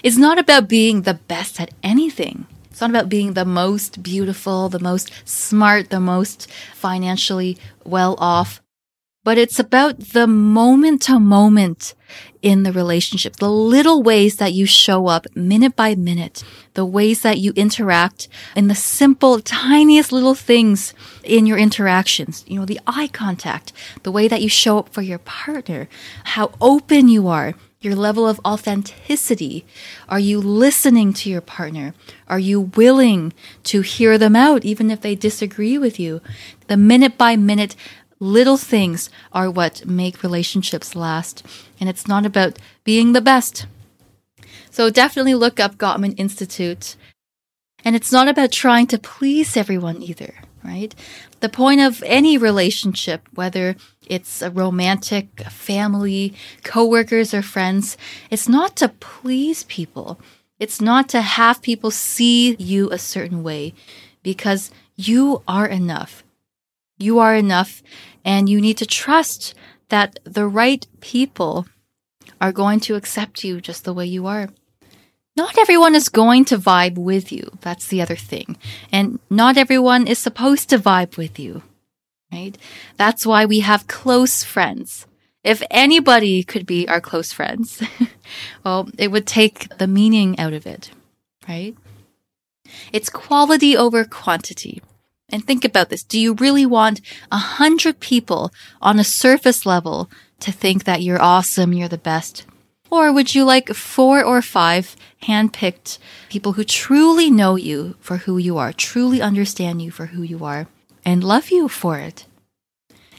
It's 0.02 0.18
not 0.18 0.40
about 0.40 0.68
being 0.68 1.04
the 1.04 1.14
best 1.14 1.62
at 1.62 1.70
anything. 1.84 2.48
It's 2.72 2.82
not 2.82 2.90
about 2.90 3.10
being 3.10 3.34
the 3.34 3.46
most 3.46 4.02
beautiful, 4.02 4.70
the 4.70 4.80
most 4.80 5.12
smart, 5.24 5.92
the 5.92 6.00
most 6.00 6.50
financially 6.74 7.56
well 7.86 8.16
off. 8.18 8.60
but 9.24 9.38
it's 9.38 9.60
about 9.60 10.00
the 10.18 10.28
moment 10.28 11.04
to 11.04 11.20
moment 11.20 11.94
in 12.44 12.64
the 12.64 12.74
relationship, 12.74 13.38
the 13.38 13.50
little 13.50 14.04
ways 14.04 14.36
that 14.36 14.54
you 14.54 14.66
show 14.66 15.08
up 15.08 15.26
minute 15.34 15.76
by 15.76 15.96
minute, 15.96 16.44
the 16.74 16.86
ways 16.86 17.22
that 17.22 17.40
you 17.40 17.54
interact 17.56 18.28
in 18.56 18.68
the 18.68 18.76
simple, 18.76 19.40
tiniest 19.40 20.12
little 20.12 20.36
things 20.36 20.94
in 21.24 21.46
your 21.46 21.58
interactions. 21.58 22.44
You 22.46 22.60
know, 22.60 22.66
the 22.66 22.82
eye 22.86 23.08
contact, 23.08 23.72
the 24.04 24.12
way 24.12 24.28
that 24.28 24.42
you 24.42 24.50
show 24.50 24.78
up 24.78 24.90
for 24.90 25.02
your 25.02 25.20
partner, 25.20 25.88
how 26.26 26.52
open 26.60 27.08
you 27.08 27.30
are, 27.30 27.54
your 27.80 27.96
level 27.96 28.28
of 28.28 28.40
authenticity. 28.46 29.66
Are 30.08 30.20
you 30.20 30.40
listening 30.40 31.14
to 31.14 31.30
your 31.30 31.42
partner? 31.42 31.94
Are 32.28 32.40
you 32.40 32.62
willing 32.62 33.34
to 33.64 33.82
hear 33.82 34.18
them 34.18 34.36
out, 34.36 34.64
even 34.66 34.92
if 34.92 35.02
they 35.02 35.16
disagree 35.16 35.78
with 35.78 36.00
you? 36.00 36.22
The 36.68 36.78
minute 36.78 37.18
by 37.18 37.36
minute 37.36 37.76
Little 38.24 38.56
things 38.56 39.10
are 39.34 39.52
what 39.52 39.86
make 39.86 40.24
relationships 40.24 40.96
last. 40.96 41.46
And 41.84 41.90
it's 41.90 42.08
not 42.08 42.26
about 42.26 42.60
being 42.86 43.12
the 43.12 43.20
best. 43.20 43.66
So 44.72 44.90
definitely 44.90 45.36
look 45.36 45.60
up 45.60 45.76
Gottman 45.76 46.18
Institute. 46.18 46.96
And 47.84 47.94
it's 47.94 48.10
not 48.10 48.30
about 48.30 48.54
trying 48.54 48.88
to 48.88 48.98
please 48.98 49.58
everyone 49.58 50.02
either, 50.02 50.34
right? 50.64 50.96
The 51.42 51.50
point 51.50 51.82
of 51.82 52.02
any 52.06 52.38
relationship, 52.38 53.28
whether 53.34 53.76
it's 54.08 54.42
a 54.42 54.50
romantic, 54.50 55.28
a 55.46 55.50
family, 55.50 56.34
coworkers, 56.64 57.34
or 57.34 57.42
friends, 57.42 57.98
it's 58.32 58.48
not 58.48 58.78
to 58.78 58.88
please 58.88 59.66
people. 59.66 60.22
It's 60.60 60.80
not 60.80 61.10
to 61.10 61.20
have 61.20 61.62
people 61.62 61.92
see 61.92 62.56
you 62.56 62.90
a 62.92 62.98
certain 62.98 63.44
way 63.44 63.74
because 64.24 64.72
you 64.96 65.44
are 65.50 65.68
enough. 65.68 66.24
You 66.98 67.20
are 67.20 67.36
enough 67.36 67.84
and 68.24 68.48
you 68.48 68.62
need 68.62 68.78
to 68.78 68.86
trust 68.86 69.54
that 69.90 70.18
the 70.24 70.48
right 70.48 70.88
people 71.02 71.68
are 72.44 72.52
going 72.52 72.82
to 72.82 72.96
accept 72.96 73.46
you 73.46 73.62
just 73.62 73.86
the 73.86 73.94
way 73.94 74.06
you 74.06 74.28
are. 74.28 74.50
Not 75.38 75.58
everyone 75.58 75.96
is 75.96 76.10
going 76.10 76.44
to 76.46 76.58
vibe 76.58 76.98
with 76.98 77.32
you. 77.32 77.50
That's 77.62 77.88
the 77.88 78.02
other 78.02 78.18
thing. 78.18 78.58
And 78.92 79.20
not 79.30 79.58
everyone 79.58 80.08
is 80.08 80.20
supposed 80.20 80.68
to 80.70 80.78
vibe 80.78 81.16
with 81.16 81.40
you, 81.40 81.64
right? 82.34 82.58
That's 82.98 83.26
why 83.26 83.46
we 83.46 83.62
have 83.62 83.88
close 83.88 84.44
friends. 84.44 85.08
If 85.42 85.64
anybody 85.72 86.44
could 86.44 86.66
be 86.66 86.86
our 86.90 87.00
close 87.00 87.32
friends, 87.32 87.82
well, 88.66 88.90
it 88.98 89.10
would 89.10 89.26
take 89.26 89.78
the 89.78 89.88
meaning 89.88 90.38
out 90.38 90.54
of 90.54 90.68
it, 90.68 90.92
right? 91.48 91.78
It's 92.92 93.10
quality 93.10 93.78
over 93.78 94.04
quantity. 94.04 94.82
And 95.30 95.48
think 95.48 95.64
about 95.64 95.90
this. 95.90 96.04
Do 96.04 96.20
you 96.20 96.34
really 96.34 96.66
want 96.66 97.00
a 97.32 97.38
hundred 97.38 98.02
people 98.02 98.52
on 98.82 99.00
a 99.00 99.04
surface 99.06 99.66
level 99.66 100.10
to 100.44 100.52
think 100.52 100.84
that 100.84 101.02
you're 101.02 101.22
awesome, 101.22 101.74
you're 101.74 101.88
the 101.88 101.98
best? 101.98 102.46
Or 102.90 103.12
would 103.12 103.34
you 103.34 103.44
like 103.44 103.70
four 103.70 104.24
or 104.24 104.42
five 104.42 104.96
handpicked 105.24 105.98
people 106.30 106.54
who 106.54 106.64
truly 106.64 107.32
know 107.32 107.56
you 107.56 107.96
for 108.00 108.18
who 108.18 108.38
you 108.38 108.58
are, 108.58 108.72
truly 108.72 109.22
understand 109.22 109.82
you 109.82 109.90
for 109.90 110.08
who 110.08 110.22
you 110.22 110.46
are, 110.46 110.68
and 111.04 111.24
love 111.24 111.50
you 111.50 111.68
for 111.68 111.98
it? 111.98 112.26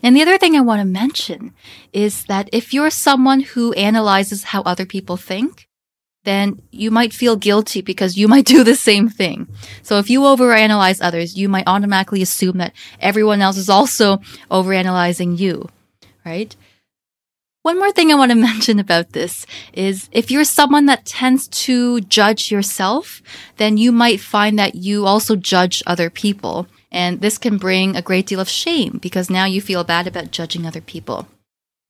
And 0.02 0.14
the 0.14 0.22
other 0.22 0.38
thing 0.38 0.54
I 0.54 0.60
want 0.60 0.80
to 0.80 0.84
mention 0.84 1.54
is 1.92 2.24
that 2.26 2.50
if 2.52 2.74
you're 2.74 2.90
someone 2.90 3.40
who 3.40 3.72
analyzes 3.72 4.44
how 4.44 4.60
other 4.62 4.84
people 4.86 5.16
think, 5.16 5.66
then 6.24 6.60
you 6.70 6.90
might 6.90 7.12
feel 7.12 7.36
guilty 7.36 7.80
because 7.80 8.16
you 8.16 8.28
might 8.28 8.46
do 8.46 8.64
the 8.64 8.76
same 8.76 9.08
thing. 9.08 9.48
So 9.82 9.98
if 9.98 10.10
you 10.10 10.20
overanalyze 10.20 11.00
others, 11.02 11.36
you 11.36 11.48
might 11.48 11.66
automatically 11.66 12.22
assume 12.22 12.58
that 12.58 12.74
everyone 13.00 13.40
else 13.40 13.56
is 13.56 13.70
also 13.70 14.18
overanalyzing 14.50 15.38
you, 15.38 15.68
right? 16.24 16.54
One 17.64 17.78
more 17.78 17.90
thing 17.92 18.12
I 18.12 18.14
want 18.14 18.30
to 18.30 18.36
mention 18.52 18.78
about 18.78 19.10
this 19.10 19.46
is 19.72 20.08
if 20.12 20.30
you're 20.30 20.44
someone 20.44 20.86
that 20.86 21.04
tends 21.04 21.48
to 21.66 22.00
judge 22.02 22.50
yourself, 22.50 23.20
then 23.56 23.76
you 23.76 23.90
might 23.90 24.20
find 24.20 24.58
that 24.58 24.76
you 24.76 25.06
also 25.06 25.34
judge 25.34 25.82
other 25.86 26.10
people. 26.10 26.68
And 26.92 27.20
this 27.20 27.38
can 27.38 27.58
bring 27.58 27.96
a 27.96 28.02
great 28.02 28.26
deal 28.26 28.38
of 28.38 28.48
shame 28.48 28.98
because 29.02 29.28
now 29.28 29.46
you 29.46 29.60
feel 29.60 29.82
bad 29.82 30.06
about 30.06 30.30
judging 30.30 30.64
other 30.66 30.80
people. 30.80 31.26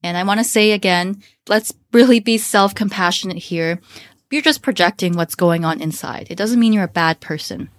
And 0.03 0.17
I 0.17 0.23
want 0.23 0.41
to 0.41 0.45
say 0.45 0.73
again, 0.73 1.23
let's 1.49 1.75
really 1.93 2.21
be 2.21 2.39
self 2.39 2.75
compassionate 2.75 3.39
here 3.39 3.81
you're 4.35 4.43
just 4.43 4.63
projecting 4.63 5.15
what's 5.15 5.37
going 5.37 5.65
on 5.65 5.81
inside. 5.81 6.27
It 6.29 6.35
doesn't 6.37 6.59
mean 6.59 6.73
you're 6.73 6.85
a 6.85 6.89
bad 6.89 7.21
person. 7.21 7.71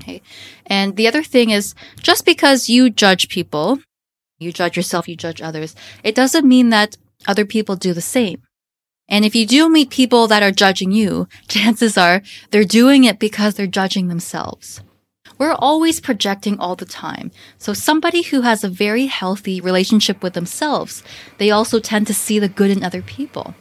Okay. 0.00 0.20
And 0.66 0.96
the 0.96 1.08
other 1.08 1.22
thing 1.22 1.50
is 1.50 1.74
just 2.02 2.26
because 2.26 2.68
you 2.68 2.90
judge 2.90 3.28
people, 3.28 3.78
you 4.38 4.52
judge 4.52 4.76
yourself, 4.76 5.08
you 5.08 5.16
judge 5.16 5.40
others, 5.40 5.74
it 6.02 6.14
doesn't 6.14 6.46
mean 6.46 6.68
that 6.70 6.96
other 7.26 7.44
people 7.44 7.76
do 7.76 7.92
the 7.92 8.00
same. 8.00 8.42
And 9.08 9.24
if 9.24 9.34
you 9.34 9.46
do 9.46 9.68
meet 9.68 9.90
people 9.90 10.26
that 10.26 10.42
are 10.42 10.50
judging 10.50 10.90
you, 10.92 11.28
chances 11.48 11.96
are 11.96 12.22
they're 12.50 12.64
doing 12.64 13.04
it 13.04 13.18
because 13.18 13.54
they're 13.54 13.66
judging 13.66 14.08
themselves. 14.08 14.80
We're 15.38 15.52
always 15.52 16.00
projecting 16.00 16.58
all 16.58 16.76
the 16.76 16.86
time. 16.86 17.30
So 17.58 17.74
somebody 17.74 18.22
who 18.22 18.40
has 18.40 18.64
a 18.64 18.70
very 18.70 19.06
healthy 19.06 19.60
relationship 19.60 20.22
with 20.22 20.32
themselves, 20.32 21.02
they 21.38 21.50
also 21.50 21.78
tend 21.78 22.06
to 22.06 22.14
see 22.14 22.38
the 22.38 22.48
good 22.48 22.70
in 22.70 22.82
other 22.82 23.02
people. 23.02 23.54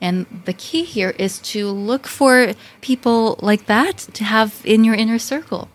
And 0.00 0.26
the 0.44 0.52
key 0.52 0.84
here 0.84 1.10
is 1.18 1.40
to 1.40 1.68
look 1.68 2.06
for 2.06 2.54
people 2.80 3.36
like 3.42 3.66
that 3.66 3.98
to 4.14 4.22
have 4.22 4.62
in 4.64 4.84
your 4.84 4.94
inner 4.94 5.18
circle. 5.18 5.68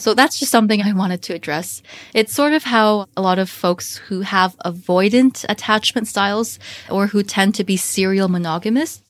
So 0.00 0.14
that's 0.14 0.38
just 0.38 0.50
something 0.50 0.80
I 0.80 0.94
wanted 0.94 1.20
to 1.24 1.34
address. 1.34 1.82
It's 2.14 2.32
sort 2.32 2.54
of 2.54 2.64
how 2.64 3.06
a 3.18 3.20
lot 3.20 3.38
of 3.38 3.50
folks 3.50 3.98
who 4.08 4.22
have 4.22 4.56
avoidant 4.64 5.44
attachment 5.48 6.08
styles 6.08 6.58
or 6.88 7.08
who 7.08 7.22
tend 7.22 7.54
to 7.56 7.64
be 7.64 7.76
serial 7.76 8.28
monogamists, 8.28 9.02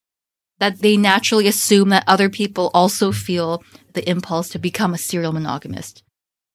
that 0.59 0.81
they 0.81 0.97
naturally 0.97 1.47
assume 1.47 1.91
that 1.91 2.03
other 2.09 2.29
people 2.29 2.73
also 2.75 3.13
feel 3.13 3.63
the 3.93 4.09
impulse 4.11 4.49
to 4.49 4.59
become 4.59 4.93
a 4.93 4.99
serial 4.99 5.33
monogamist 5.33 6.03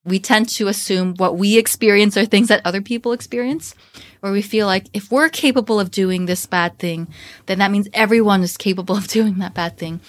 we 0.06 0.20
tend 0.20 0.48
to 0.48 0.68
assume 0.68 1.16
what 1.16 1.36
we 1.36 1.58
experience 1.58 2.16
are 2.16 2.26
things 2.26 2.48
that 2.48 2.62
other 2.64 2.82
people 2.82 3.12
experience, 3.12 3.74
where 4.20 4.32
we 4.32 4.42
feel 4.42 4.68
like 4.68 4.86
if 4.94 5.12
we're 5.12 5.30
capable 5.30 5.80
of 5.80 5.90
doing 5.90 6.26
this 6.26 6.46
bad 6.46 6.78
thing, 6.78 7.08
then 7.48 7.58
that 7.58 7.72
means 7.72 7.90
everyone 7.92 8.44
is 8.44 8.56
capable 8.56 8.96
of 8.96 9.08
doing 9.18 9.40
that 9.40 9.56
bad 9.56 9.78
thing. 9.78 10.00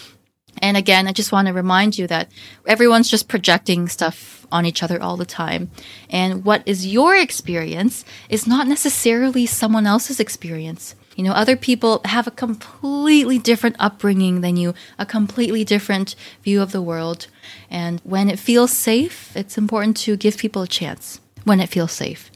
And 0.63 0.77
again, 0.77 1.07
I 1.07 1.13
just 1.13 1.33
want 1.33 1.49
to 1.49 1.55
remind 1.55 1.99
you 1.99 2.07
that 2.07 2.31
everyone's 2.67 3.11
just 3.11 3.29
projecting 3.29 3.89
stuff 3.89 4.47
on 4.51 4.65
each 4.65 4.83
other 4.83 5.03
all 5.03 5.17
the 5.17 5.27
time. 5.27 5.71
And 6.09 6.45
what 6.45 6.63
is 6.67 6.87
your 6.87 7.17
experience 7.17 8.05
is 8.29 8.47
not 8.47 8.67
necessarily 8.67 9.47
someone 9.47 9.87
else's 9.87 10.21
experience. 10.21 10.95
You 11.17 11.25
know, 11.25 11.33
other 11.33 11.57
people 11.57 12.03
have 12.05 12.27
a 12.27 12.31
completely 12.31 13.39
different 13.39 13.77
upbringing 13.79 14.43
than 14.43 14.57
you, 14.57 14.75
a 14.99 15.07
completely 15.07 15.65
different 15.65 16.15
view 16.43 16.61
of 16.61 16.73
the 16.73 16.83
world. 16.83 17.27
And 17.71 18.01
when 18.05 18.29
it 18.29 18.39
feels 18.39 18.71
safe, 18.71 19.35
it's 19.35 19.57
important 19.57 19.97
to 19.99 20.17
give 20.17 20.37
people 20.37 20.63
a 20.63 20.69
chance 20.69 21.21
when 21.45 21.59
it 21.59 21.71
feels 21.71 21.93
safe. 21.93 22.31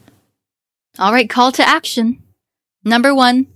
All 0.99 1.13
right, 1.13 1.29
call 1.29 1.53
to 1.53 1.69
action. 1.69 2.23
Number 2.83 3.15
one, 3.15 3.49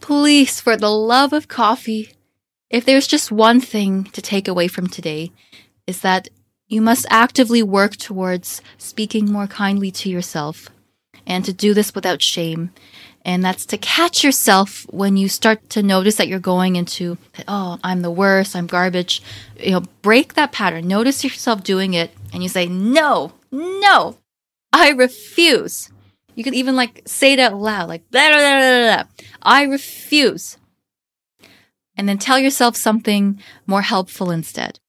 please, 0.00 0.60
for 0.60 0.76
the 0.76 0.90
love 0.90 1.34
of 1.34 1.46
coffee, 1.46 2.13
if 2.74 2.84
there's 2.84 3.06
just 3.06 3.30
one 3.30 3.60
thing 3.60 4.04
to 4.04 4.20
take 4.20 4.48
away 4.48 4.66
from 4.66 4.88
today, 4.88 5.30
is 5.86 6.00
that 6.00 6.28
you 6.66 6.80
must 6.80 7.06
actively 7.08 7.62
work 7.62 7.96
towards 7.96 8.60
speaking 8.78 9.30
more 9.30 9.46
kindly 9.46 9.92
to 9.92 10.10
yourself 10.10 10.68
and 11.24 11.44
to 11.44 11.52
do 11.52 11.72
this 11.72 11.94
without 11.94 12.20
shame 12.20 12.70
and 13.24 13.44
that's 13.44 13.64
to 13.66 13.78
catch 13.78 14.22
yourself 14.22 14.86
when 14.90 15.16
you 15.16 15.28
start 15.28 15.70
to 15.70 15.82
notice 15.82 16.16
that 16.16 16.28
you're 16.28 16.38
going 16.40 16.76
into, 16.76 17.16
oh, 17.48 17.78
I'm 17.82 18.02
the 18.02 18.10
worst, 18.10 18.54
I'm 18.54 18.66
garbage. 18.66 19.22
You 19.58 19.70
know, 19.70 19.82
break 20.02 20.34
that 20.34 20.52
pattern. 20.52 20.88
Notice 20.88 21.24
yourself 21.24 21.64
doing 21.64 21.94
it 21.94 22.10
and 22.34 22.42
you 22.42 22.50
say, 22.50 22.66
no, 22.66 23.32
no, 23.50 24.18
I 24.72 24.90
refuse. 24.90 25.90
You 26.34 26.44
could 26.44 26.54
even 26.54 26.76
like 26.76 27.02
say 27.06 27.32
it 27.32 27.38
out 27.38 27.54
loud, 27.54 27.88
like, 27.88 28.10
blah, 28.10 28.28
blah, 28.28 28.38
blah, 28.38 28.94
blah, 28.94 29.04
I 29.40 29.62
refuse. 29.62 30.58
And 31.96 32.08
then 32.08 32.18
tell 32.18 32.38
yourself 32.38 32.76
something 32.76 33.40
more 33.66 33.82
helpful 33.82 34.30
instead. 34.30 34.80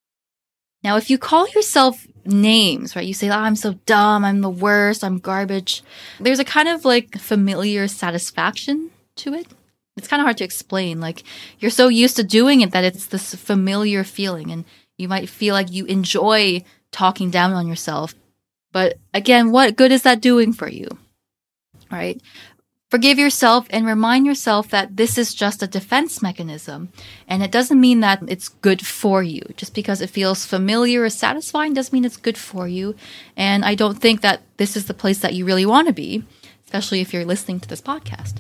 Now, 0.84 0.98
if 0.98 1.10
you 1.10 1.18
call 1.18 1.48
yourself 1.50 2.08
names, 2.26 2.96
right? 2.96 3.06
You 3.06 3.14
say, 3.14 3.30
oh, 3.30 3.34
I'm 3.34 3.56
so 3.56 3.74
dumb. 3.86 4.26
I'm 4.26 4.42
the 4.42 4.50
worst. 4.50 5.04
I'm 5.04 5.20
garbage. 5.20 5.84
There's 6.20 6.40
a 6.40 6.46
kind 6.46 6.68
of 6.68 6.86
like 6.86 7.18
familiar 7.18 7.88
satisfaction 7.88 8.92
to 9.18 9.34
it. 9.34 9.48
It's 9.98 10.08
kind 10.08 10.22
of 10.22 10.26
hard 10.26 10.38
to 10.38 10.44
explain. 10.44 11.00
Like 11.00 11.24
you're 11.60 11.72
so 11.72 11.88
used 11.88 12.18
to 12.18 12.24
doing 12.24 12.62
it 12.62 12.72
that 12.72 12.84
it's 12.84 13.06
this 13.08 13.34
familiar 13.36 14.04
feeling 14.04 14.52
and 14.52 14.66
you 14.98 15.08
might 15.08 15.30
feel 15.30 15.54
like 15.54 15.72
you 15.72 15.86
enjoy 15.86 16.64
talking 16.92 17.30
down 17.30 17.54
on 17.54 17.68
yourself. 17.68 18.14
But 18.72 18.98
again, 19.14 19.52
what 19.52 19.76
good 19.76 19.92
is 19.92 20.04
that 20.04 20.22
doing 20.22 20.54
for 20.54 20.68
you? 20.68 20.88
Right? 21.92 22.22
Forgive 22.96 23.20
yourself 23.20 23.68
and 23.72 23.86
remind 23.86 24.26
yourself 24.26 24.70
that 24.70 24.96
this 24.96 25.18
is 25.18 25.36
just 25.36 25.62
a 25.62 25.68
defense 25.68 26.22
mechanism. 26.22 26.94
And 27.28 27.44
it 27.44 27.52
doesn't 27.52 27.82
mean 27.82 28.00
that 28.00 28.24
it's 28.30 28.48
good 28.48 28.86
for 28.86 29.22
you. 29.22 29.42
Just 29.58 29.74
because 29.74 30.00
it 30.00 30.10
feels 30.10 30.46
familiar 30.46 31.04
or 31.04 31.10
satisfying 31.10 31.74
doesn't 31.74 31.92
mean 31.92 32.06
it's 32.06 32.16
good 32.16 32.38
for 32.38 32.70
you. 32.70 32.96
And 33.36 33.66
I 33.66 33.76
don't 33.76 34.00
think 34.00 34.22
that 34.22 34.44
this 34.56 34.78
is 34.78 34.86
the 34.86 34.94
place 34.94 35.20
that 35.20 35.34
you 35.34 35.44
really 35.44 35.66
want 35.66 35.90
to 35.90 35.94
be, 35.94 36.24
especially 36.64 37.02
if 37.02 37.14
you're 37.14 37.26
listening 37.26 37.60
to 37.60 37.68
this 37.68 37.82
podcast. 37.82 38.36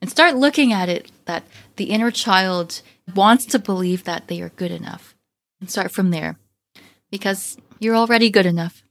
And 0.00 0.10
start 0.10 0.34
looking 0.34 0.72
at 0.72 0.88
it 0.88 1.12
that 1.26 1.44
the 1.76 1.90
inner 1.90 2.10
child 2.10 2.82
wants 3.14 3.46
to 3.46 3.60
believe 3.60 4.02
that 4.02 4.26
they 4.26 4.40
are 4.40 4.48
good 4.48 4.72
enough. 4.72 5.14
And 5.60 5.70
start 5.70 5.92
from 5.92 6.10
there 6.10 6.36
because 7.12 7.56
you're 7.78 7.94
already 7.94 8.28
good 8.28 8.44
enough. 8.44 8.82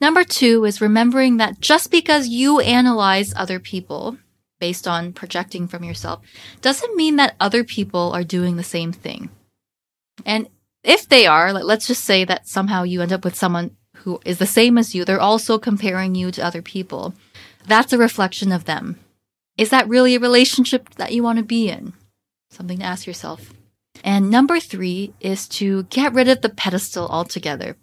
Number 0.00 0.24
two 0.24 0.64
is 0.64 0.80
remembering 0.80 1.36
that 1.36 1.60
just 1.60 1.90
because 1.90 2.28
you 2.28 2.60
analyze 2.60 3.32
other 3.36 3.58
people 3.58 4.18
based 4.58 4.86
on 4.86 5.12
projecting 5.12 5.66
from 5.66 5.84
yourself 5.84 6.20
doesn't 6.60 6.96
mean 6.96 7.16
that 7.16 7.34
other 7.40 7.64
people 7.64 8.12
are 8.12 8.24
doing 8.24 8.56
the 8.56 8.62
same 8.62 8.92
thing. 8.92 9.30
And 10.24 10.48
if 10.84 11.08
they 11.08 11.26
are, 11.26 11.52
let's 11.52 11.86
just 11.86 12.04
say 12.04 12.24
that 12.24 12.48
somehow 12.48 12.82
you 12.82 13.02
end 13.02 13.12
up 13.12 13.24
with 13.24 13.34
someone 13.36 13.76
who 13.98 14.20
is 14.24 14.38
the 14.38 14.46
same 14.46 14.78
as 14.78 14.94
you, 14.94 15.04
they're 15.04 15.20
also 15.20 15.58
comparing 15.58 16.14
you 16.14 16.30
to 16.32 16.44
other 16.44 16.62
people. 16.62 17.14
That's 17.66 17.92
a 17.92 17.98
reflection 17.98 18.50
of 18.50 18.64
them. 18.64 18.98
Is 19.56 19.70
that 19.70 19.88
really 19.88 20.14
a 20.14 20.20
relationship 20.20 20.90
that 20.96 21.12
you 21.12 21.22
want 21.22 21.38
to 21.38 21.44
be 21.44 21.68
in? 21.68 21.92
Something 22.50 22.78
to 22.78 22.84
ask 22.84 23.06
yourself. 23.06 23.52
And 24.02 24.30
number 24.30 24.58
three 24.58 25.12
is 25.20 25.46
to 25.48 25.84
get 25.84 26.12
rid 26.12 26.28
of 26.28 26.40
the 26.40 26.48
pedestal 26.48 27.06
altogether. 27.08 27.76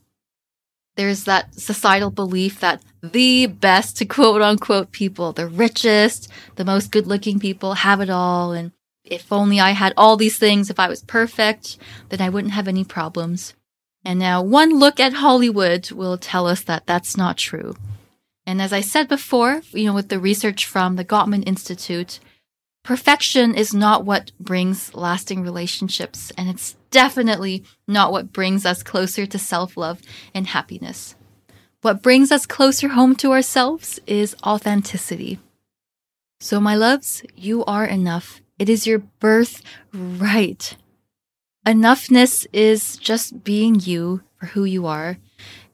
There's 0.99 1.23
that 1.23 1.55
societal 1.55 2.11
belief 2.11 2.59
that 2.59 2.81
the 3.01 3.45
best 3.45 3.95
to 3.97 4.05
quote 4.17 4.41
unquote 4.41 4.91
people, 4.91 5.31
the 5.31 5.47
richest, 5.47 6.27
the 6.57 6.65
most 6.65 6.91
good 6.91 7.07
looking 7.07 7.39
people 7.39 7.75
have 7.75 8.01
it 8.01 8.09
all. 8.09 8.51
And 8.51 8.73
if 9.05 9.31
only 9.31 9.61
I 9.61 9.69
had 9.69 9.93
all 9.95 10.17
these 10.17 10.37
things, 10.37 10.69
if 10.69 10.77
I 10.77 10.89
was 10.89 11.01
perfect, 11.03 11.77
then 12.09 12.19
I 12.19 12.27
wouldn't 12.27 12.53
have 12.53 12.67
any 12.67 12.83
problems. 12.83 13.53
And 14.03 14.19
now 14.19 14.41
one 14.41 14.77
look 14.77 14.99
at 14.99 15.13
Hollywood 15.13 15.89
will 15.91 16.17
tell 16.17 16.45
us 16.45 16.63
that 16.63 16.85
that's 16.85 17.15
not 17.15 17.37
true. 17.37 17.77
And 18.45 18.61
as 18.61 18.73
I 18.73 18.81
said 18.81 19.07
before, 19.07 19.61
you 19.71 19.85
know, 19.85 19.93
with 19.93 20.09
the 20.09 20.19
research 20.19 20.65
from 20.65 20.97
the 20.97 21.05
Gottman 21.05 21.47
Institute, 21.47 22.19
perfection 22.83 23.55
is 23.55 23.73
not 23.73 24.05
what 24.05 24.31
brings 24.39 24.93
lasting 24.93 25.41
relationships. 25.41 26.31
And 26.37 26.49
it's 26.49 26.75
definitely 26.91 27.63
not 27.87 28.11
what 28.11 28.33
brings 28.33 28.65
us 28.65 28.83
closer 28.83 29.25
to 29.25 29.39
self 29.39 29.77
love 29.77 30.01
and 30.33 30.47
happiness. 30.47 31.15
What 31.81 32.01
brings 32.01 32.31
us 32.31 32.45
closer 32.45 32.89
home 32.89 33.15
to 33.17 33.31
ourselves 33.31 33.99
is 34.05 34.35
authenticity. 34.45 35.39
So, 36.41 36.59
my 36.59 36.75
loves, 36.75 37.23
you 37.35 37.63
are 37.65 37.85
enough. 37.85 38.41
It 38.57 38.69
is 38.69 38.85
your 38.85 38.99
birthright. 38.99 40.75
Enoughness 41.65 42.47
is 42.51 42.97
just 42.97 43.43
being 43.43 43.79
you 43.79 44.21
for 44.37 44.47
who 44.47 44.63
you 44.63 44.85
are. 44.85 45.17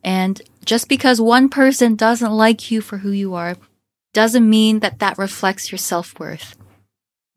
And 0.03 0.41
just 0.63 0.87
because 0.87 1.19
one 1.21 1.49
person 1.49 1.95
doesn't 1.95 2.31
like 2.31 2.69
you 2.69 2.81
for 2.81 2.99
who 2.99 3.11
you 3.11 3.33
are 3.33 3.55
doesn't 4.13 4.47
mean 4.47 4.79
that 4.79 4.99
that 4.99 5.17
reflects 5.17 5.71
your 5.71 5.79
self 5.79 6.19
worth. 6.19 6.55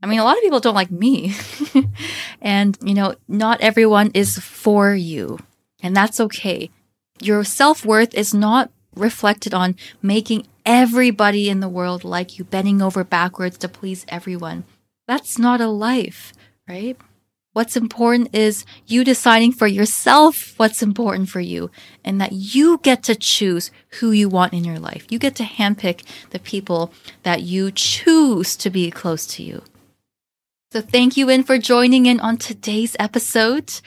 I 0.02 0.06
mean, 0.06 0.20
a 0.20 0.24
lot 0.24 0.37
of 0.37 0.42
people 0.42 0.61
don't 0.61 0.74
like 0.74 0.90
me. 0.90 1.34
and, 2.40 2.78
you 2.82 2.94
know, 2.94 3.14
not 3.26 3.61
everyone 3.61 4.12
is 4.14 4.38
for 4.38 4.94
you. 4.94 5.38
And 5.82 5.96
that's 5.96 6.20
okay. 6.20 6.70
Your 7.20 7.42
self 7.44 7.84
worth 7.84 8.14
is 8.14 8.32
not 8.32 8.70
reflected 8.94 9.54
on 9.54 9.76
making 10.02 10.46
everybody 10.64 11.48
in 11.48 11.61
the 11.61 11.68
world 11.68 12.04
like 12.04 12.38
you, 12.38 12.44
bending 12.44 12.82
over 12.82 13.02
backwards 13.02 13.58
to 13.58 13.68
please 13.68 14.04
everyone. 14.08 14.64
That's 15.06 15.38
not 15.38 15.61
a 15.61 15.68
life, 15.68 16.32
right? 16.68 16.96
What's 17.54 17.76
important 17.76 18.34
is 18.34 18.64
you 18.87 19.02
deciding 19.02 19.52
for 19.52 19.66
yourself 19.66 20.54
what's 20.58 20.82
important 20.82 21.28
for 21.28 21.40
you 21.40 21.70
and 22.04 22.20
that 22.20 22.32
you 22.32 22.78
get 22.82 23.02
to 23.04 23.16
choose 23.16 23.72
who 23.98 24.12
you 24.12 24.28
want 24.28 24.52
in 24.52 24.62
your 24.62 24.78
life. 24.78 25.06
You 25.08 25.18
get 25.18 25.34
to 25.37 25.42
handpick 25.42 26.04
the 26.30 26.38
people 26.38 26.92
that 27.24 27.42
you 27.42 27.72
choose 27.72 28.54
to 28.56 28.70
be 28.70 28.90
close 28.92 29.26
to 29.28 29.42
you. 29.42 29.62
So 30.70 30.83
thank 30.83 31.16
you, 31.16 31.31
In, 31.31 31.44
for 31.44 31.57
joining 31.57 32.04
in 32.04 32.20
on 32.20 32.37
today's 32.37 32.94
episode. 32.98 33.81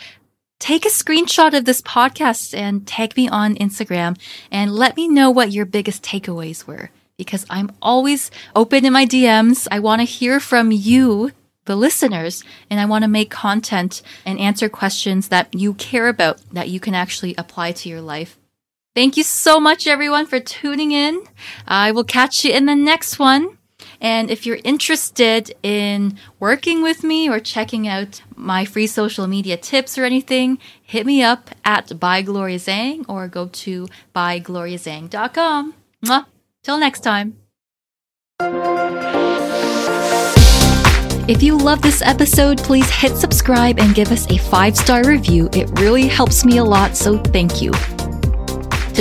Take 0.60 0.84
a 0.84 0.90
screenshot 0.90 1.56
of 1.56 1.66
this 1.66 1.80
podcast 1.80 2.58
and 2.58 2.88
tag 2.88 3.16
me 3.16 3.30
on 3.30 3.54
Instagram 3.54 4.18
and 4.50 4.74
let 4.74 4.98
me 4.98 5.08
know 5.08 5.30
what 5.30 5.52
your 5.52 5.66
biggest 5.66 6.02
takeaways 6.02 6.66
were 6.66 6.90
because 7.18 7.46
I'm 7.52 7.72
always 7.84 8.32
open 8.56 8.84
in 8.84 8.94
my 8.94 9.06
DMs. 9.06 9.68
I 9.70 9.78
want 9.78 10.00
to 10.00 10.06
hear 10.06 10.40
from 10.40 10.72
you, 10.72 11.32
the 11.66 11.76
listeners, 11.76 12.44
and 12.68 12.80
I 12.80 12.86
want 12.86 13.04
to 13.04 13.08
make 13.08 13.30
content 13.30 14.02
and 14.26 14.40
answer 14.40 14.68
questions 14.68 15.28
that 15.28 15.54
you 15.54 15.76
care 15.76 16.08
about 16.08 16.42
that 16.52 16.70
you 16.70 16.80
can 16.80 16.96
actually 16.96 17.36
apply 17.38 17.74
to 17.74 17.90
your 17.90 18.02
life. 18.02 18.40
Thank 18.96 19.18
you 19.18 19.24
so 19.24 19.60
much, 19.60 19.86
everyone, 19.86 20.26
for 20.26 20.40
tuning 20.40 20.94
in. 20.94 21.22
I 21.68 21.92
will 21.92 22.04
catch 22.04 22.44
you 22.44 22.54
in 22.54 22.66
the 22.66 22.76
next 22.76 23.20
one. 23.20 23.60
And 24.02 24.32
if 24.32 24.46
you're 24.48 24.60
interested 24.64 25.54
in 25.62 26.18
working 26.40 26.82
with 26.82 27.04
me 27.04 27.30
or 27.30 27.40
checking 27.40 27.88
out 27.88 28.24
my 28.36 28.66
free 28.66 28.88
social 28.88 29.28
media 29.28 29.58
tips 29.58 29.98
or 29.98 30.04
anything, 30.04 30.58
hit 30.82 31.06
me 31.06 31.22
up 31.22 31.52
at 31.64 32.00
by 32.00 32.24
Gloria 32.24 32.58
Zhang 32.58 33.06
or 33.08 33.28
go 33.28 33.48
to 33.48 33.88
bygloriazhang.com. 34.16 35.76
Mwah. 36.04 36.26
Till 36.64 36.80
next 36.80 37.02
time. 37.02 37.38
If 41.28 41.44
you 41.44 41.58
love 41.58 41.82
this 41.82 42.02
episode, 42.02 42.58
please 42.58 42.90
hit 42.90 43.16
subscribe 43.16 43.80
and 43.80 43.96
give 43.96 44.12
us 44.12 44.30
a 44.30 44.38
five 44.38 44.76
star 44.76 45.04
review. 45.06 45.50
It 45.54 45.80
really 45.80 46.08
helps 46.08 46.44
me 46.44 46.58
a 46.58 46.64
lot, 46.64 46.98
so 46.98 47.18
thank 47.20 47.62
you. 47.62 47.72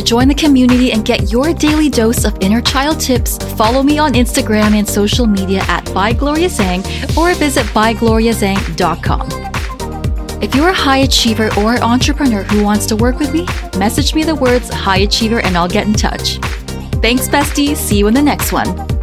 To 0.01 0.07
join 0.07 0.29
the 0.29 0.35
community 0.35 0.93
and 0.93 1.05
get 1.05 1.31
your 1.31 1.53
daily 1.53 1.91
dose 1.91 2.25
of 2.25 2.35
inner 2.41 2.63
child 2.63 2.99
tips, 3.01 3.37
follow 3.53 3.83
me 3.83 3.99
on 3.99 4.15
Instagram 4.15 4.73
and 4.73 4.89
social 4.89 5.27
media 5.27 5.61
at 5.69 5.85
bygloriazhang 5.89 7.19
or 7.19 7.35
visit 7.35 7.67
bygloriazhang.com. 7.67 9.29
If 10.43 10.55
you're 10.55 10.71
a 10.71 10.73
high 10.73 11.01
achiever 11.01 11.51
or 11.59 11.77
entrepreneur 11.83 12.45
who 12.45 12.65
wants 12.65 12.87
to 12.87 12.97
work 12.97 13.19
with 13.19 13.35
me, 13.35 13.47
message 13.77 14.15
me 14.15 14.25
the 14.25 14.35
words 14.35 14.71
high 14.71 15.01
achiever 15.01 15.41
and 15.41 15.55
I'll 15.55 15.69
get 15.69 15.87
in 15.87 15.93
touch. 15.93 16.39
Thanks, 17.03 17.29
bestie. 17.29 17.77
See 17.77 17.99
you 17.99 18.09
in 18.09 18.15
the 18.15 18.23
next 18.23 18.53
one. 18.53 19.00